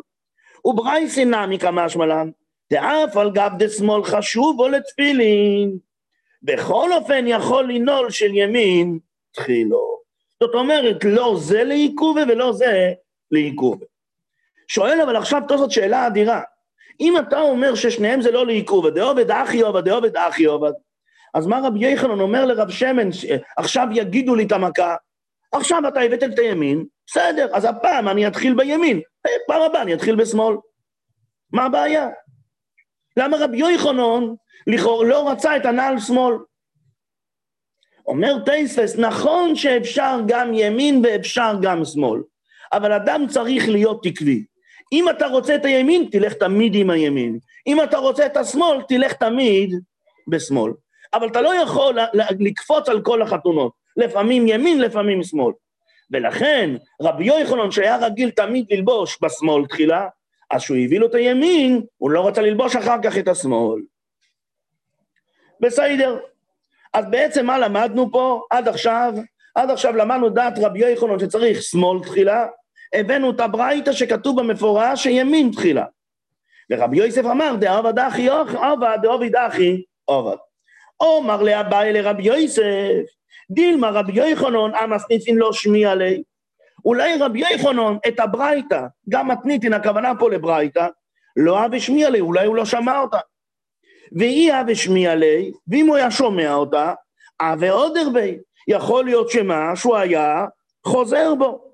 וברייסי 0.66 1.26
נמי 1.26 1.60
כמשמע 1.60 2.06
לן, 2.06 2.30
דאף 2.72 3.18
על 3.18 3.32
גב 3.32 3.52
דשמאל 3.58 4.04
חשוב 4.04 4.60
או 4.60 4.68
לתפילין. 4.68 5.78
בכל 6.44 6.94
אופן 6.94 7.26
יכול 7.28 7.74
לנעול 7.74 8.10
של 8.10 8.36
ימין 8.36 9.00
תחילו. 9.32 9.98
זאת 10.40 10.56
אומרת, 10.56 11.04
לא 11.04 11.36
זה 11.40 11.64
לעיכובה 11.64 12.22
ולא 12.30 12.54
זה 12.54 12.94
לעיכובה. 13.32 13.86
שואל 14.68 15.02
אבל 15.02 15.16
עכשיו 15.16 15.42
תוספות 15.48 15.72
שאלה 15.72 16.08
אדירה. 16.08 16.42
אם 17.00 17.18
אתה 17.18 17.40
אומר 17.40 17.76
ששניהם 17.76 18.22
זה 18.22 18.32
לא 18.32 18.46
לעיכובה, 18.46 18.90
דעובד 18.90 19.32
אחי 19.32 19.62
עובד, 19.62 19.86
דעובד 19.86 20.18
אחי 20.18 20.46
עובד, 20.46 20.72
אז 21.34 21.48
מה 21.48 21.62
רבי 21.64 21.88
יחנון 21.88 22.20
אומר 22.20 22.46
לרב 22.46 22.70
שמן, 22.70 23.10
עכשיו 23.58 23.88
יגידו 23.92 24.36
לי 24.36 24.44
את 24.44 24.52
המכה, 24.52 24.96
עכשיו 25.52 25.82
אתה 25.88 26.02
הבאת 26.02 26.24
את 26.24 26.40
הימין, 26.40 26.86
בסדר, 27.08 27.48
אז 27.54 27.66
הפעם 27.66 28.08
אני 28.08 28.28
אתחיל 28.28 28.54
בימין, 28.54 29.02
פעם 29.48 29.62
הבאה 29.62 29.82
אני 29.82 29.94
אתחיל 29.94 30.16
בשמאל. 30.16 30.56
מה 31.54 31.66
הבעיה? 31.66 32.08
למה 33.18 33.38
רבי 33.38 33.62
לכאורה 34.68 35.08
לא 35.08 35.30
רצה 35.30 35.58
את 35.58 35.66
הנעל 35.66 36.00
שמאל? 36.00 36.36
אומר 38.08 38.40
טייספס, 38.46 38.98
נכון 38.98 39.56
שאפשר 39.56 40.20
גם 40.28 40.54
ימין 40.54 41.02
ואפשר 41.04 41.54
גם 41.62 41.86
שמאל, 41.86 42.22
אבל 42.74 42.94
אדם 42.94 43.26
צריך 43.30 43.70
להיות 43.70 44.04
תקווי. 44.04 44.46
אם 44.94 45.10
אתה 45.10 45.28
רוצה 45.28 45.56
את 45.56 45.66
הימין, 45.66 46.08
תלך 46.12 46.34
תמיד 46.34 46.76
עם 46.76 46.90
הימין. 46.90 47.40
אם 47.68 47.84
אתה 47.84 47.98
רוצה 47.98 48.26
את 48.26 48.38
השמאל, 48.38 48.82
תלך 48.88 49.14
תמיד 49.14 49.76
בשמאל. 50.28 50.72
אבל 51.14 51.28
אתה 51.28 51.42
לא 51.42 51.56
יכול 51.56 51.98
לקפוץ 52.40 52.90
על 52.90 53.02
כל 53.02 53.22
החתונות. 53.22 53.72
לפעמים 53.98 54.48
ימין, 54.48 54.82
לפעמים 54.82 55.24
שמאל. 55.24 55.54
ולכן 56.12 56.70
רבי 57.02 57.26
יוחנן, 57.26 57.72
שהיה 57.72 57.98
רגיל 57.98 58.30
תמיד 58.30 58.66
ללבוש 58.72 59.18
בשמאל 59.22 59.66
תחילה, 59.66 60.08
אז 60.52 60.62
כשהוא 60.62 60.78
הביא 60.78 61.00
לו 61.00 61.08
את 61.08 61.16
הימין, 61.16 61.82
הוא 61.98 62.12
לא 62.12 62.28
רצה 62.28 62.42
ללבוש 62.42 62.76
אחר 62.76 62.98
כך 63.04 63.18
את 63.18 63.28
השמאל. 63.28 63.82
בסדר. 65.60 66.20
אז 66.94 67.06
בעצם 67.10 67.46
מה 67.46 67.60
למדנו 67.60 68.12
פה 68.12 68.42
עד 68.50 68.68
עכשיו? 68.68 69.14
עד 69.56 69.70
עכשיו 69.70 69.96
למדנו 69.96 70.30
דעת 70.30 70.54
רבי 70.58 70.80
יוחנן 70.80 71.20
שצריך 71.20 71.62
שמאל 71.62 72.04
תחילה, 72.04 72.48
הבאנו 72.94 73.32
את 73.32 73.40
הברייתא 73.40 73.92
שכתוב 73.94 74.42
במפורש 74.42 75.04
שימין 75.04 75.52
תחילה. 75.52 75.86
ורבי 76.72 76.98
יוסף 76.98 77.26
אמר, 77.26 77.56
דעבד 77.60 78.00
אחי 78.00 78.30
עבד, 78.30 78.98
דעבד 79.02 79.36
אחי 79.36 79.82
עבד. 80.08 80.36
אומר 81.00 81.42
לאביי 81.42 81.94
לרבי 81.94 82.24
יוסף, 82.24 83.12
דילמה 83.52 83.90
רבי 83.90 84.30
יוחנן 84.30 84.76
אמס 84.84 85.04
ניסין 85.10 85.38
לא 85.38 85.54
שמיע 85.54 85.96
לי. 85.96 86.24
אולי 86.86 87.18
רבי 87.20 87.44
יוחנן 87.52 87.96
את 88.08 88.20
הברייתא, 88.20 88.86
גם 89.10 89.28
מתניתין, 89.28 89.74
הכוונה 89.74 90.12
פה 90.20 90.30
לברייתא, 90.30 90.88
לא 91.36 91.60
אהב 91.60 91.74
השמיע 91.74 92.10
לי, 92.10 92.20
אולי 92.20 92.46
הוא 92.46 92.56
לא 92.56 92.66
שמע 92.66 93.00
אותה. 93.00 93.18
ואי 94.18 94.52
אהב 94.52 94.70
השמיע 94.70 95.16
לי, 95.16 95.52
ואם 95.68 95.88
הוא 95.88 95.96
היה 95.96 96.12
שומע 96.12 96.54
אותה, 96.54 96.94
אה 97.42 97.56
ועוד 97.60 97.98
הרבה, 97.98 98.22
יכול 98.68 99.06
להיות 99.06 99.30
שמה? 99.30 99.76
שהוא 99.76 99.96
היה 99.96 100.46
חוזר 100.86 101.36
בו. 101.36 101.72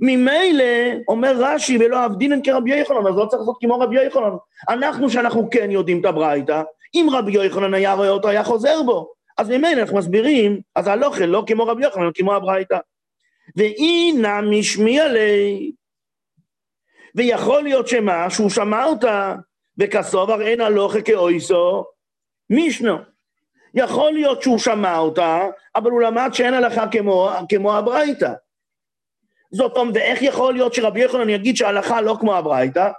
ממילא, 0.00 0.64
אומר 1.08 1.32
רש"י, 1.38 1.78
ולא 1.80 2.06
אבדינן 2.06 2.42
כרבי 2.42 2.76
יוחנן, 2.76 3.06
אז 3.06 3.16
לא 3.16 3.26
צריך 3.26 3.40
לעשות 3.40 3.56
כמו 3.60 3.78
רבי 3.78 4.04
יוחנן. 4.04 4.36
אנחנו, 4.68 5.10
שאנחנו 5.10 5.50
כן 5.50 5.70
יודעים 5.70 6.00
את 6.00 6.04
הברייתא, 6.04 6.62
אם 6.94 7.06
רבי 7.12 7.32
יוחנן 7.32 7.74
היה 7.74 7.92
רואה 7.92 8.08
אותו, 8.08 8.28
היה 8.28 8.44
חוזר 8.44 8.82
בו. 8.82 9.08
אז 9.38 9.48
ממילא 9.48 9.80
אנחנו 9.80 9.96
מסבירים, 9.96 10.60
אז 10.74 10.86
הלוכל 10.86 11.24
לא 11.24 11.44
כמו 11.46 11.66
רבי 11.66 11.84
יוחנן, 11.84 12.10
כמו 12.14 12.34
הברייתא. 12.34 12.78
ואי 13.56 14.12
נא 14.12 14.40
משמיע 14.40 15.08
לי. 15.08 15.72
ויכול 17.14 17.62
להיות 17.62 17.88
שמה, 17.88 18.30
שהוא 18.30 18.50
שמע 18.50 18.84
אותה, 18.84 19.34
וכסובר 19.78 20.42
אין 20.42 20.60
הלוכה 20.60 21.02
כאויסו, 21.02 21.84
מישנו. 22.50 22.96
יכול 23.74 24.12
להיות 24.12 24.42
שהוא 24.42 24.58
שמע 24.58 24.98
אותה, 24.98 25.46
אבל 25.76 25.90
הוא 25.90 26.00
למד 26.00 26.30
שאין 26.32 26.54
הלכה 26.54 26.88
כמו, 26.88 27.30
כמו 27.48 27.76
הברייתא. 27.76 28.32
זאת 29.52 29.76
אומרת, 29.76 29.94
ואיך 29.94 30.22
יכול 30.22 30.54
להיות 30.54 30.74
שרבי 30.74 31.00
יוחנן 31.00 31.28
יגיד 31.28 31.56
שההלכה 31.56 32.00
לא 32.00 32.16
כמו 32.20 32.36
הברייתא? 32.36 32.90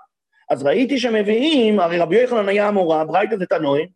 אז 0.49 0.63
ראיתי 0.63 0.99
שמביאים, 0.99 1.79
הרי 1.79 1.99
רבי 1.99 2.21
יוחנן 2.21 2.49
היה 2.49 2.67
המורה, 2.67 3.05
ברייתא 3.05 3.37
זה 3.37 3.45
תנועים, 3.45 3.87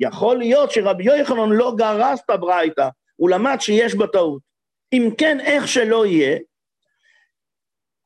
יכול 0.00 0.38
להיות 0.38 0.70
שרבי 0.70 1.04
יוחנן 1.04 1.48
לא 1.48 1.74
גרס 1.76 2.20
את 2.24 2.30
הברייתא, 2.30 2.88
הוא 3.16 3.30
למד 3.30 3.56
שיש 3.60 3.94
בה 3.94 4.06
טעות. 4.06 4.47
אם 4.92 5.10
כן, 5.18 5.40
איך 5.40 5.68
שלא 5.68 6.06
יהיה, 6.06 6.38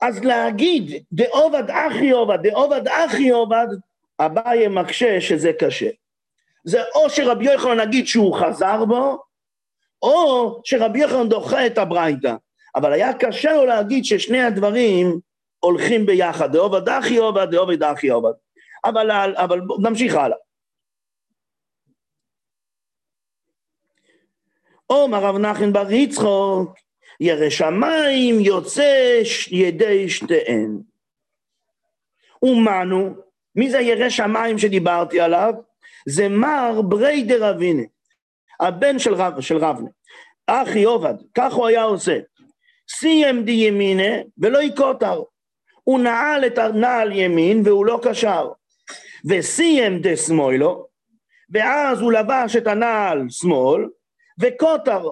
אז 0.00 0.24
להגיד 0.24 1.04
דעובד 1.12 1.70
אחי 1.70 2.10
עובד, 2.10 2.38
דעובד 2.42 2.88
אחי 2.88 3.30
עובד, 3.30 3.66
אביי 4.20 4.68
מקשה 4.68 5.20
שזה 5.20 5.52
קשה. 5.58 5.88
זה 6.64 6.82
או 6.94 7.10
שרבי 7.10 7.52
יוחנן 7.52 7.80
נגיד 7.80 8.06
שהוא 8.06 8.36
חזר 8.36 8.84
בו, 8.84 9.22
או 10.02 10.60
שרבי 10.64 10.98
יוחנן 10.98 11.28
דוחה 11.28 11.66
את 11.66 11.78
הברייתא. 11.78 12.34
אבל 12.76 12.92
היה 12.92 13.12
קשה 13.12 13.52
לו 13.52 13.64
להגיד 13.64 14.04
ששני 14.04 14.42
הדברים 14.42 15.20
הולכים 15.58 16.06
ביחד, 16.06 16.52
דעובד 16.52 16.88
אחי 16.88 17.16
עובד, 17.16 17.50
דעובד 17.50 17.82
אחי 17.82 18.08
עובד. 18.08 18.32
אבל, 18.84 19.10
אבל 19.36 19.60
נמשיך 19.82 20.14
הלאה. 20.14 20.36
אומר 24.94 25.18
רב 25.18 25.38
נחמן 25.38 25.72
בר 25.72 25.92
יצחוק, 25.92 26.78
ירא 27.20 27.50
שמיים 27.50 28.40
יוצא 28.40 29.22
ידי 29.50 30.08
שתיהן. 30.08 30.78
ומנו, 32.42 33.14
מי 33.56 33.70
זה 33.70 33.80
ירא 33.80 34.08
שמיים 34.08 34.58
שדיברתי 34.58 35.20
עליו? 35.20 35.54
זה 36.06 36.28
מר 36.28 36.82
ברי 36.82 37.22
דרבינה, 37.22 37.82
הבן 38.60 38.98
של, 38.98 39.14
רב, 39.14 39.40
של 39.40 39.56
רבנה. 39.56 39.88
אחי 40.46 40.84
עובד, 40.84 41.14
כך 41.34 41.52
הוא 41.52 41.66
היה 41.66 41.82
עושה. 41.82 42.18
סיים 42.88 43.44
די 43.44 43.52
ימינה 43.52 44.22
ולא 44.38 44.62
יקוטר. 44.62 45.22
הוא 45.84 46.00
נעל 46.00 46.46
את 46.46 46.58
הנעל 46.58 47.12
ימין 47.12 47.62
והוא 47.64 47.86
לא 47.86 48.00
קשר. 48.02 48.48
וסיים 49.24 49.98
דה 49.98 50.16
שמאלו, 50.16 50.86
ואז 51.50 52.00
הוא 52.00 52.12
לבש 52.12 52.56
את 52.56 52.66
הנעל 52.66 53.26
שמאל, 53.30 53.88
וקוטר, 54.40 55.08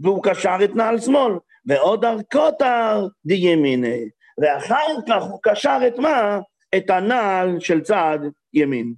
והוא 0.00 0.22
קשר 0.22 0.56
את 0.64 0.74
נעל 0.74 1.00
שמאל, 1.00 1.32
ועוד 1.66 2.04
ארכוטר 2.04 3.06
די 3.26 3.34
ימינה, 3.34 3.96
ואחר 4.38 4.94
כך 5.08 5.22
הוא 5.22 5.38
קשר 5.42 5.78
את 5.86 5.98
מה? 5.98 6.38
את 6.76 6.90
הנעל 6.90 7.60
של 7.60 7.80
צד 7.80 8.18
ימין. 8.54 8.94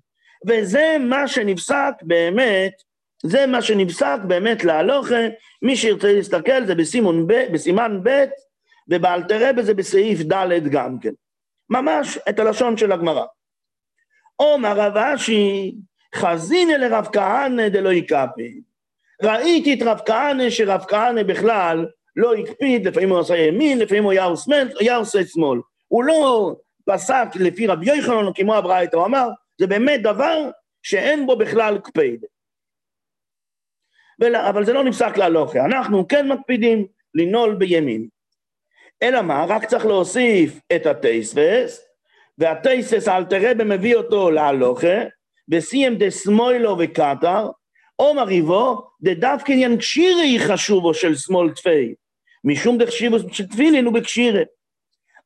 וזה 0.46 0.96
מה 1.00 1.28
שנפסק 1.28 1.92
באמת, 2.02 2.72
זה 3.22 3.46
מה 3.46 3.62
שנפסק 3.62 4.18
באמת 4.26 4.64
להלוכה, 4.64 5.28
מי 5.62 5.76
שירצה 5.76 6.12
להסתכל 6.12 6.64
זה 6.66 6.74
בסימון 6.74 7.26
ב, 7.26 7.32
בסימן 7.52 8.00
ב', 8.02 8.24
ובאלתר 8.88 9.48
רבי 9.48 9.62
זה 9.62 9.74
בסעיף 9.74 10.20
ד' 10.20 10.68
גם 10.70 10.98
כן. 10.98 11.12
ממש 11.70 12.18
את 12.28 12.38
הלשון 12.38 12.76
של 12.76 12.92
הגמרא. 12.92 13.24
עומר 14.36 14.80
רב 14.80 14.96
אשי, 14.96 15.74
חזינא 16.14 16.72
לרב 16.72 17.08
כהנא 17.12 17.68
דלא 17.68 17.92
יקפי. 17.92 18.60
ראיתי 19.22 19.74
את 19.74 19.82
רב 19.82 20.00
כהנא, 20.06 20.50
שרב 20.50 20.84
כהנא 20.88 21.22
בכלל 21.22 21.86
לא 22.16 22.34
הקפיד, 22.34 22.88
לפעמים 22.88 23.10
הוא 23.10 23.18
עושה 23.18 23.36
ימין, 23.36 23.78
לפעמים 23.78 24.04
הוא 24.04 24.12
היה 24.80 24.96
עושה 24.96 25.24
שמאל. 25.26 25.58
הוא 25.88 26.04
לא 26.04 26.52
פסק 26.84 27.26
לפי 27.34 27.66
רבי 27.66 27.86
יוחנן 27.86 28.32
כמו 28.34 28.54
הברייתא, 28.54 28.96
הוא 28.96 29.04
אמר, 29.04 29.28
זה 29.60 29.66
באמת 29.66 30.02
דבר 30.02 30.50
שאין 30.82 31.26
בו 31.26 31.36
בכלל 31.36 31.78
קפיד. 31.78 32.24
אבל 34.34 34.64
זה 34.64 34.72
לא 34.72 34.84
נפסק 34.84 35.16
להלוכה, 35.16 35.64
אנחנו 35.64 36.08
כן 36.08 36.28
מקפידים 36.28 36.86
לנעול 37.14 37.54
בימין. 37.54 38.08
אלא 39.02 39.22
מה? 39.22 39.44
רק 39.48 39.64
צריך 39.64 39.86
להוסיף 39.86 40.60
את 40.76 40.86
הטייספס, 40.86 41.86
והטייספס 42.38 43.08
אלתרבה 43.08 43.64
מביא 43.64 43.96
אותו 43.96 44.30
להלוכה, 44.30 44.96
וסיים 45.48 45.98
דה 45.98 46.10
סמוילו 46.10 46.76
וקטר, 46.78 47.48
או 47.98 48.14
מריבו, 48.14 48.90
דדווקא 49.02 49.52
עניין 49.52 49.76
קשירי 49.76 50.38
חשובו 50.38 50.94
של 50.94 51.14
שמאל 51.14 51.50
תפי, 51.50 51.94
משום 52.44 52.78
דחשיבו 52.78 53.18
של 53.32 53.46
תפילין 53.46 53.84
הוא 53.84 53.94
בקשירה. 53.94 54.42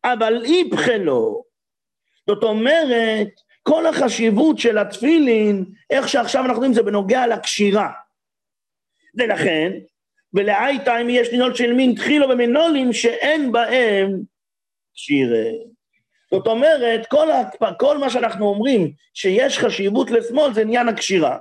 אבל 0.04 0.44
איפכלו, 0.44 1.44
זאת 2.26 2.42
אומרת, 2.42 3.28
כל 3.62 3.86
החשיבות 3.86 4.58
של 4.58 4.78
התפילין, 4.78 5.64
איך 5.90 6.08
שעכשיו 6.08 6.40
אנחנו 6.40 6.54
יודעים, 6.54 6.74
זה 6.74 6.82
בנוגע 6.82 7.26
לקשירה. 7.26 7.90
ולכן, 9.14 9.72
ולאייתא 10.34 11.00
אם 11.02 11.10
יש 11.10 11.28
נינות 11.32 11.56
של 11.56 11.72
מין 11.72 11.94
תחילו 11.94 12.28
ומנולים 12.28 12.92
שאין 12.92 13.52
בהם 13.52 14.22
קשירה. 14.94 15.50
זאת 16.30 16.46
אומרת, 16.46 17.06
כל, 17.06 17.28
כל 17.78 17.98
מה 17.98 18.10
שאנחנו 18.10 18.46
אומרים 18.46 18.92
שיש 19.14 19.58
חשיבות 19.58 20.10
לשמאל 20.10 20.54
זה 20.54 20.60
עניין 20.60 20.88
הקשירה. 20.88 21.38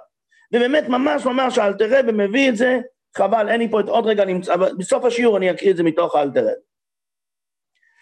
ובאמת 0.53 0.89
ממש 0.89 1.25
ממש 1.25 1.57
האלתרבה 1.57 2.11
מביא 2.11 2.49
את 2.49 2.55
זה, 2.55 2.79
חבל, 3.17 3.49
אין 3.49 3.59
לי 3.59 3.69
פה 3.71 3.79
את 3.79 3.87
עוד 3.87 4.05
רגע, 4.05 4.25
נמצא, 4.25 4.53
אבל 4.53 4.71
בסוף 4.77 5.05
השיעור 5.05 5.37
אני 5.37 5.51
אקריא 5.51 5.71
את 5.71 5.77
זה 5.77 5.83
מתוך 5.83 6.15
האלתרבה. 6.15 6.51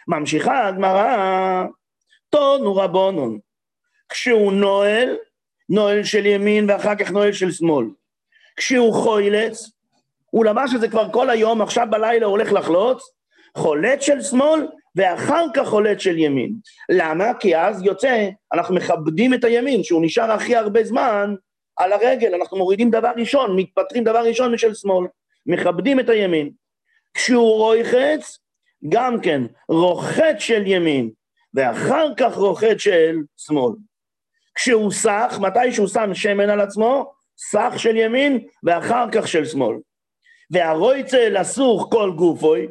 ממשיכה 0.07 0.67
הגמרא, 0.67 1.65
טונו 2.29 2.75
רבונון, 2.75 3.39
כשהוא 4.09 4.53
נועל, 4.53 5.17
נועל 5.69 6.03
של 6.03 6.25
ימין 6.25 6.69
ואחר 6.69 6.95
כך 6.95 7.11
נועל 7.11 7.33
של 7.33 7.51
שמאל. 7.51 7.85
כשהוא 8.55 8.93
חוילץ, 8.93 9.69
הוא 10.29 10.45
לבש 10.45 10.71
את 10.75 10.81
זה 10.81 10.87
כבר 10.87 11.11
כל 11.11 11.29
היום, 11.29 11.61
עכשיו 11.61 11.87
בלילה 11.89 12.25
הוא 12.25 12.31
הולך 12.31 12.53
לחלוץ, 12.53 13.03
חולץ 13.57 14.01
של 14.01 14.21
שמאל 14.21 14.67
ואחר 14.95 15.45
כך 15.53 15.67
חולץ 15.67 15.99
של 15.99 16.17
ימין. 16.17 16.53
למה? 16.89 17.33
כי 17.39 17.57
אז 17.57 17.83
יוצא, 17.83 18.29
אנחנו 18.53 18.75
מכבדים 18.75 19.33
את 19.33 19.43
הימין, 19.43 19.83
שהוא 19.83 20.05
נשאר 20.05 20.31
הכי 20.31 20.55
הרבה 20.55 20.83
זמן 20.83 21.35
על 21.77 21.93
הרגל, 21.93 22.35
אנחנו 22.35 22.57
מורידים 22.57 22.89
דבר 22.89 23.11
ראשון, 23.17 23.55
מתפטרים 23.55 24.03
דבר 24.03 24.19
ראשון 24.19 24.53
משל 24.53 24.73
שמאל, 24.73 25.07
מכבדים 25.45 25.99
את 25.99 26.09
הימין. 26.09 26.51
כשהוא 27.13 27.51
רוחץ, 27.51 28.37
גם 28.89 29.21
כן, 29.21 29.41
רוחץ 29.69 30.35
של 30.37 30.67
ימין, 30.67 31.09
ואחר 31.53 32.07
כך 32.17 32.35
רוחץ 32.35 32.77
של 32.77 33.17
שמאל. 33.37 33.73
כשהוא 34.55 34.91
סח, 34.91 35.37
מתי 35.41 35.71
שהוא 35.71 35.87
שם 35.87 36.13
שמן 36.13 36.49
על 36.49 36.61
עצמו, 36.61 37.13
סח 37.37 37.73
של 37.77 37.97
ימין 37.97 38.47
ואחר 38.63 39.05
כך 39.11 39.27
של 39.27 39.45
שמאל. 39.45 39.77
והרויצה 40.51 41.29
לסוך 41.29 41.87
כל 41.91 42.11
גופוי, 42.15 42.67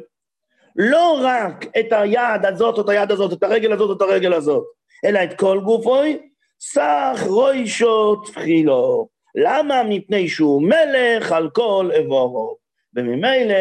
לא 0.75 1.19
רק 1.23 1.65
את 1.79 1.85
היד 1.91 2.45
הזאת 2.45 2.77
או 2.77 2.81
את 2.81 2.89
היד 2.89 3.11
הזאת, 3.11 3.33
את 3.33 3.43
הרגל 3.43 3.73
הזאת 3.73 3.89
או 3.89 3.95
את 3.95 4.01
הרגל 4.01 4.33
הזאת, 4.33 4.63
אלא 5.05 5.23
את 5.23 5.39
כל 5.39 5.59
גופוי, 5.63 6.26
סך 6.59 7.19
רוישו 7.27 8.15
תפחילו. 8.15 9.09
למה? 9.35 9.83
מפני 9.89 10.27
שהוא 10.27 10.61
מלך 10.61 11.31
על 11.31 11.49
כל 11.49 11.89
אבורו. 11.99 12.57
וממילא, 12.93 13.55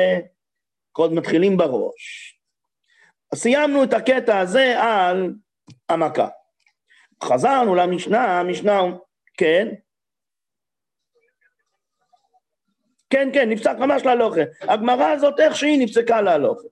עוד 0.93 1.13
מתחילים 1.13 1.57
בראש. 1.57 2.33
סיימנו 3.35 3.85
את 3.85 3.93
הקטע 3.93 4.39
הזה 4.39 4.83
על 4.83 5.35
המכה. 5.89 6.29
חזרנו 7.23 7.75
למשנה, 7.75 8.41
המשנה, 8.41 8.81
כן? 9.39 9.69
כן, 13.11 13.29
כן, 13.35 13.49
נפסק 13.51 13.77
ממש 13.79 14.03
להלוכה. 14.05 14.41
הגמרא 14.61 15.05
הזאת, 15.05 15.41
איך 15.41 15.57
שהיא 15.57 15.79
נפסקה 15.85 16.21
להלוכה. 16.21 16.69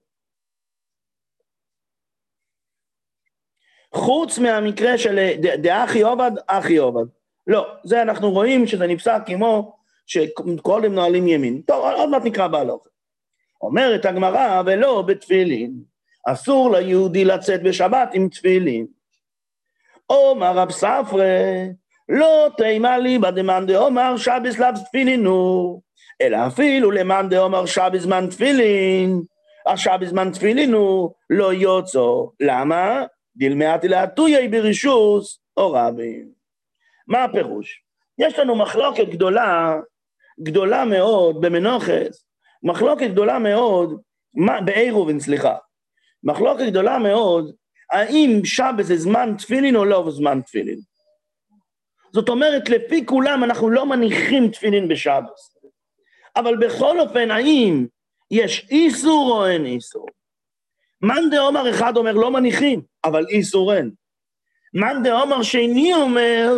חוץ 3.94 4.38
מהמקרה 4.38 4.98
של 4.98 5.30
דאחי 5.40 6.02
עובד, 6.02 6.30
אחי 6.46 6.76
עובד. 6.76 7.04
לא, 7.46 7.66
זה 7.85 8.02
אנחנו 8.02 8.30
רואים 8.30 8.66
שזה 8.66 8.87
נפסק 8.87 9.20
כמו 9.26 9.76
הם 10.85 10.94
נועלים 10.94 11.28
ימין. 11.28 11.61
טוב, 11.66 11.85
עוד 11.85 12.09
מעט 12.09 12.24
נקרא 12.24 12.46
בהלוכה. 12.46 12.88
אומרת 13.62 14.04
הגמרא, 14.04 14.62
ולא 14.66 15.02
בתפילין. 15.02 15.72
אסור 16.26 16.72
ליהודי 16.72 17.24
לצאת 17.24 17.62
בשבת 17.62 18.09
עם 18.12 18.28
תפילין. 18.28 18.87
אומר 20.11 20.52
רב 20.59 20.70
ספרא, 20.70 21.24
לא 22.09 22.48
תימא 22.57 22.96
ליבא 22.96 23.30
דמאן 23.30 23.66
דאמר 23.66 24.16
שבס 24.16 24.59
לאו 24.59 24.68
תפילינו. 24.85 25.80
אלא 26.20 26.38
אפילו 26.46 26.90
למאן 26.90 27.28
דאמר 27.28 27.66
שעה 27.66 27.90
בזמן 27.90 28.26
תפילין, 28.30 29.20
השעה 29.66 29.98
בזמן 29.98 30.30
תפילין 30.30 30.72
הוא 30.72 31.11
לא 31.30 31.52
יוצא. 31.52 32.00
למה? 32.40 33.02
דילמאתי 33.36 33.88
להטויי 33.88 34.48
ברישוס 34.48 35.40
או 35.56 35.72
רבים. 35.72 36.28
מה 37.06 37.24
הפירוש? 37.24 37.82
יש 38.18 38.38
לנו 38.38 38.56
מחלוקת 38.56 39.08
גדולה, 39.08 39.76
גדולה 40.40 40.84
מאוד 40.84 41.40
במנוחס, 41.40 42.26
מחלוקת 42.62 43.06
גדולה 43.10 43.38
מאוד, 43.38 44.00
בעירובין, 44.64 45.20
סליחה, 45.20 45.54
מחלוקת 46.24 46.64
גדולה 46.66 46.98
מאוד, 46.98 47.54
האם 47.92 48.40
שבת 48.44 48.84
זה 48.84 48.96
זמן 48.96 49.34
תפילין 49.38 49.76
או 49.76 49.84
לא 49.84 50.10
זמן 50.10 50.40
תפילין. 50.40 50.78
זאת 52.12 52.28
אומרת, 52.28 52.68
לפי 52.68 53.06
כולם 53.06 53.44
אנחנו 53.44 53.70
לא 53.70 53.86
מניחים 53.86 54.48
תפילין 54.48 54.88
בשבת. 54.88 55.24
אבל 56.36 56.56
בכל 56.56 57.00
אופן, 57.00 57.30
האם 57.30 57.86
יש 58.30 58.66
איסור 58.70 59.32
או 59.32 59.46
אין 59.46 59.66
איסור? 59.66 60.06
מאן 61.04 61.30
דאמר 61.30 61.70
אחד 61.70 61.96
אומר 61.96 62.12
לא 62.12 62.30
מניחים, 62.30 62.82
אבל 63.04 63.26
איסור 63.28 63.74
אין. 63.74 63.90
מאן 64.74 65.02
דאמר 65.02 65.42
שני 65.42 65.94
אומר, 65.94 66.52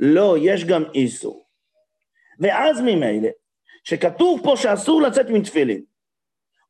לא, 0.00 0.36
יש 0.40 0.64
גם 0.64 0.84
איסור. 0.94 1.46
ואז 2.40 2.80
ממילא, 2.80 3.28
שכתוב 3.84 4.40
פה 4.44 4.54
שאסור 4.56 5.02
לצאת 5.02 5.30
מתפילין, 5.30 5.82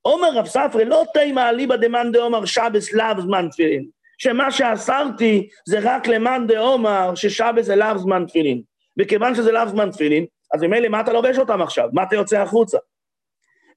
אומר 0.04 0.28
רב 0.34 0.46
ספרי, 0.46 0.84
לא 0.84 1.04
תימא 1.14 1.48
אליבא 1.48 1.76
דמאן 1.76 2.12
דאמר 2.12 2.44
שבס 2.44 2.92
לאו 2.92 3.20
זמן 3.20 3.48
תפילין, 3.50 3.88
שמה 4.18 4.50
שאסרתי 4.50 5.48
זה 5.68 5.78
רק 5.82 6.06
למאן 6.06 6.46
דאמר 6.46 7.14
ששבס 7.14 7.64
זה 7.64 7.76
לאו 7.76 7.98
זמן 7.98 8.24
תפילין. 8.28 8.62
וכיוון 8.98 9.34
שזה 9.34 9.52
לאו 9.52 9.68
זמן 9.68 9.90
תפילין, 9.90 10.26
אז 10.54 10.62
ממילא 10.62 10.88
מה 10.88 11.00
אתה 11.00 11.12
לובש 11.12 11.38
אותם 11.38 11.62
עכשיו? 11.62 11.88
מה 11.92 12.02
אתה 12.02 12.14
יוצא 12.14 12.40
החוצה? 12.40 12.78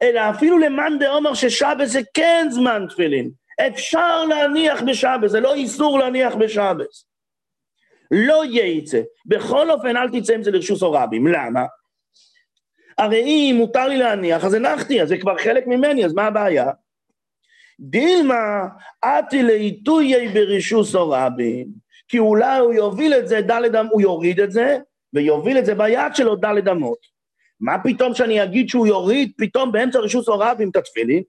אלא 0.01 0.21
אפילו 0.29 0.57
למאן 0.57 0.99
דאמר 0.99 1.33
ששבס 1.33 1.89
זה 1.89 1.99
כן 2.13 2.47
זמן 2.49 2.85
תפילין. 2.89 3.29
אפשר 3.67 4.25
להניח 4.25 4.81
בשבס, 4.81 5.31
זה 5.31 5.39
לא 5.39 5.53
איסור 5.53 5.99
להניח 5.99 6.35
בשבס. 6.35 7.05
לא 8.11 8.43
יצא. 8.45 9.01
בכל 9.25 9.71
אופן, 9.71 9.97
אל 9.97 10.09
תצא 10.09 10.33
עם 10.33 10.43
זה 10.43 10.51
לרשוס 10.51 10.83
או. 10.83 10.95
למה? 11.27 11.65
הרי 12.97 13.21
אם 13.21 13.55
מותר 13.57 13.87
לי 13.87 13.97
להניח, 13.97 14.45
אז 14.45 14.53
הנחתי, 14.53 15.01
אז 15.01 15.09
זה 15.09 15.17
כבר 15.17 15.37
חלק 15.37 15.67
ממני, 15.67 16.05
אז 16.05 16.13
מה 16.13 16.25
הבעיה? 16.25 16.71
דילמה, 17.79 18.67
אתי 19.05 19.43
לעיתויי 19.43 20.27
ברשוס 20.27 20.95
או 20.95 21.09
רבים. 21.09 21.67
כי 22.07 22.19
אולי 22.19 22.59
הוא 22.59 22.73
יוביל 22.73 23.13
את 23.13 23.27
זה, 23.27 23.41
דלת 23.41 23.75
אמות, 23.75 23.91
הוא 23.91 24.01
יוריד 24.01 24.39
את 24.39 24.51
זה, 24.51 24.77
ויוביל 25.13 25.57
את 25.57 25.65
זה 25.65 25.75
ביד 25.75 26.15
שלו 26.15 26.35
דלת 26.35 26.67
אמות. 26.67 27.18
מה 27.61 27.75
פתאום 27.83 28.15
שאני 28.15 28.43
אגיד 28.43 28.69
שהוא 28.69 28.87
יוריד 28.87 29.31
פתאום 29.37 29.71
באמצע 29.71 29.99
רשוס 29.99 30.27
או 30.27 30.39
רבים 30.39 30.69
את 30.69 30.75
התפילין? 30.75 31.23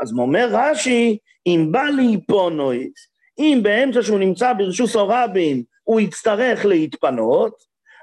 אז 0.00 0.12
אומר 0.18 0.48
רש"י, 0.50 1.18
אם 1.46 1.68
בא 1.70 1.82
לי 1.82 2.16
פונויס, 2.26 3.08
אם 3.38 3.60
באמצע 3.62 4.02
שהוא 4.02 4.18
נמצא 4.18 4.52
ברשוס 4.52 4.96
או 4.96 5.08
רבים, 5.08 5.62
הוא 5.84 6.00
יצטרך 6.00 6.64
להתפנות, 6.64 7.54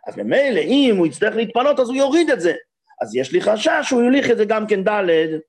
אז 0.08 0.18
ממילא 0.18 0.60
אם 0.60 0.96
הוא 0.98 1.08
יצטרך 1.08 1.36
להתפנות 1.36 1.80
אז 1.80 1.90
הוא 1.90 1.98
יוריד 1.98 2.30
את 2.30 2.42
זה. 2.42 2.54
אז 3.02 3.16
יש 3.16 3.32
לי 3.32 3.42
חשש 3.42 3.80
שהוא 3.84 4.02
יוליך 4.02 4.32
את 4.32 4.38
זה 4.38 4.46
גם 4.46 4.68
כן 4.68 4.84
ד' 4.84 5.40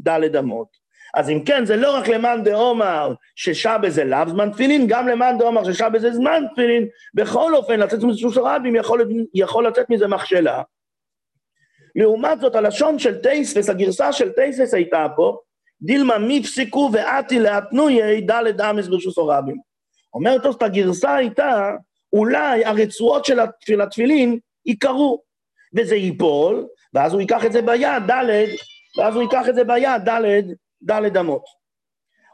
ד' 0.00 0.36
אמות. 0.36 0.80
אז 1.14 1.30
אם 1.30 1.44
כן, 1.44 1.64
זה 1.64 1.76
לא 1.76 1.96
רק 1.96 2.08
למאן 2.08 2.42
דאומר 2.44 3.14
ששבה 3.36 3.90
זה 3.90 4.04
לאו 4.04 4.28
זמן 4.28 4.50
תפילין, 4.50 4.86
גם 4.86 5.08
למאן 5.08 5.38
דאומר 5.38 5.64
ששבה 5.64 5.98
זה 5.98 6.12
זמן 6.12 6.42
תפילין, 6.52 6.86
בכל 7.14 7.54
אופן, 7.54 7.80
לצאת 7.80 8.02
מזה 8.02 8.18
ברשות 8.18 8.36
הרבים 8.36 8.76
יכול, 8.76 9.00
יכול 9.34 9.66
לצאת 9.66 9.90
מזה 9.90 10.06
מכשלה. 10.06 10.62
לעומת 11.96 12.40
זאת, 12.40 12.54
הלשון 12.54 12.98
של 12.98 13.22
תוספות, 13.22 13.68
הגרסה 13.68 14.12
של 14.12 14.32
תוספות 14.32 14.74
הייתה 14.74 15.06
פה, 15.16 15.38
דילמא 15.82 16.18
מפסקי 16.18 16.90
ואתי 16.92 17.38
לאתויי 17.38 18.20
ד' 18.20 18.60
אמות 18.60 18.88
ברשות 18.88 19.18
הרבים. 19.18 19.56
אומר 20.14 20.38
תוספות, 20.38 20.62
הגרסה 20.62 21.14
הייתה, 21.14 21.70
אולי 22.12 22.64
הרצועות 22.64 23.24
של 23.60 23.80
התפילין 23.80 24.38
ייקרעו, 24.66 25.22
וזה 25.76 25.96
ייפול, 25.96 26.66
ואז 26.94 27.12
הוא 27.12 27.20
ייקח 27.20 27.44
את 27.44 27.52
זה 27.52 27.62
ביד, 27.62 28.02
ד', 28.10 28.46
ואז 28.98 29.14
הוא 29.14 29.22
ייקח 29.22 29.48
את 29.48 29.54
זה 29.54 29.64
ביד, 29.64 30.08
ד', 30.08 30.44
ד' 30.82 31.16
אמות. 31.16 31.44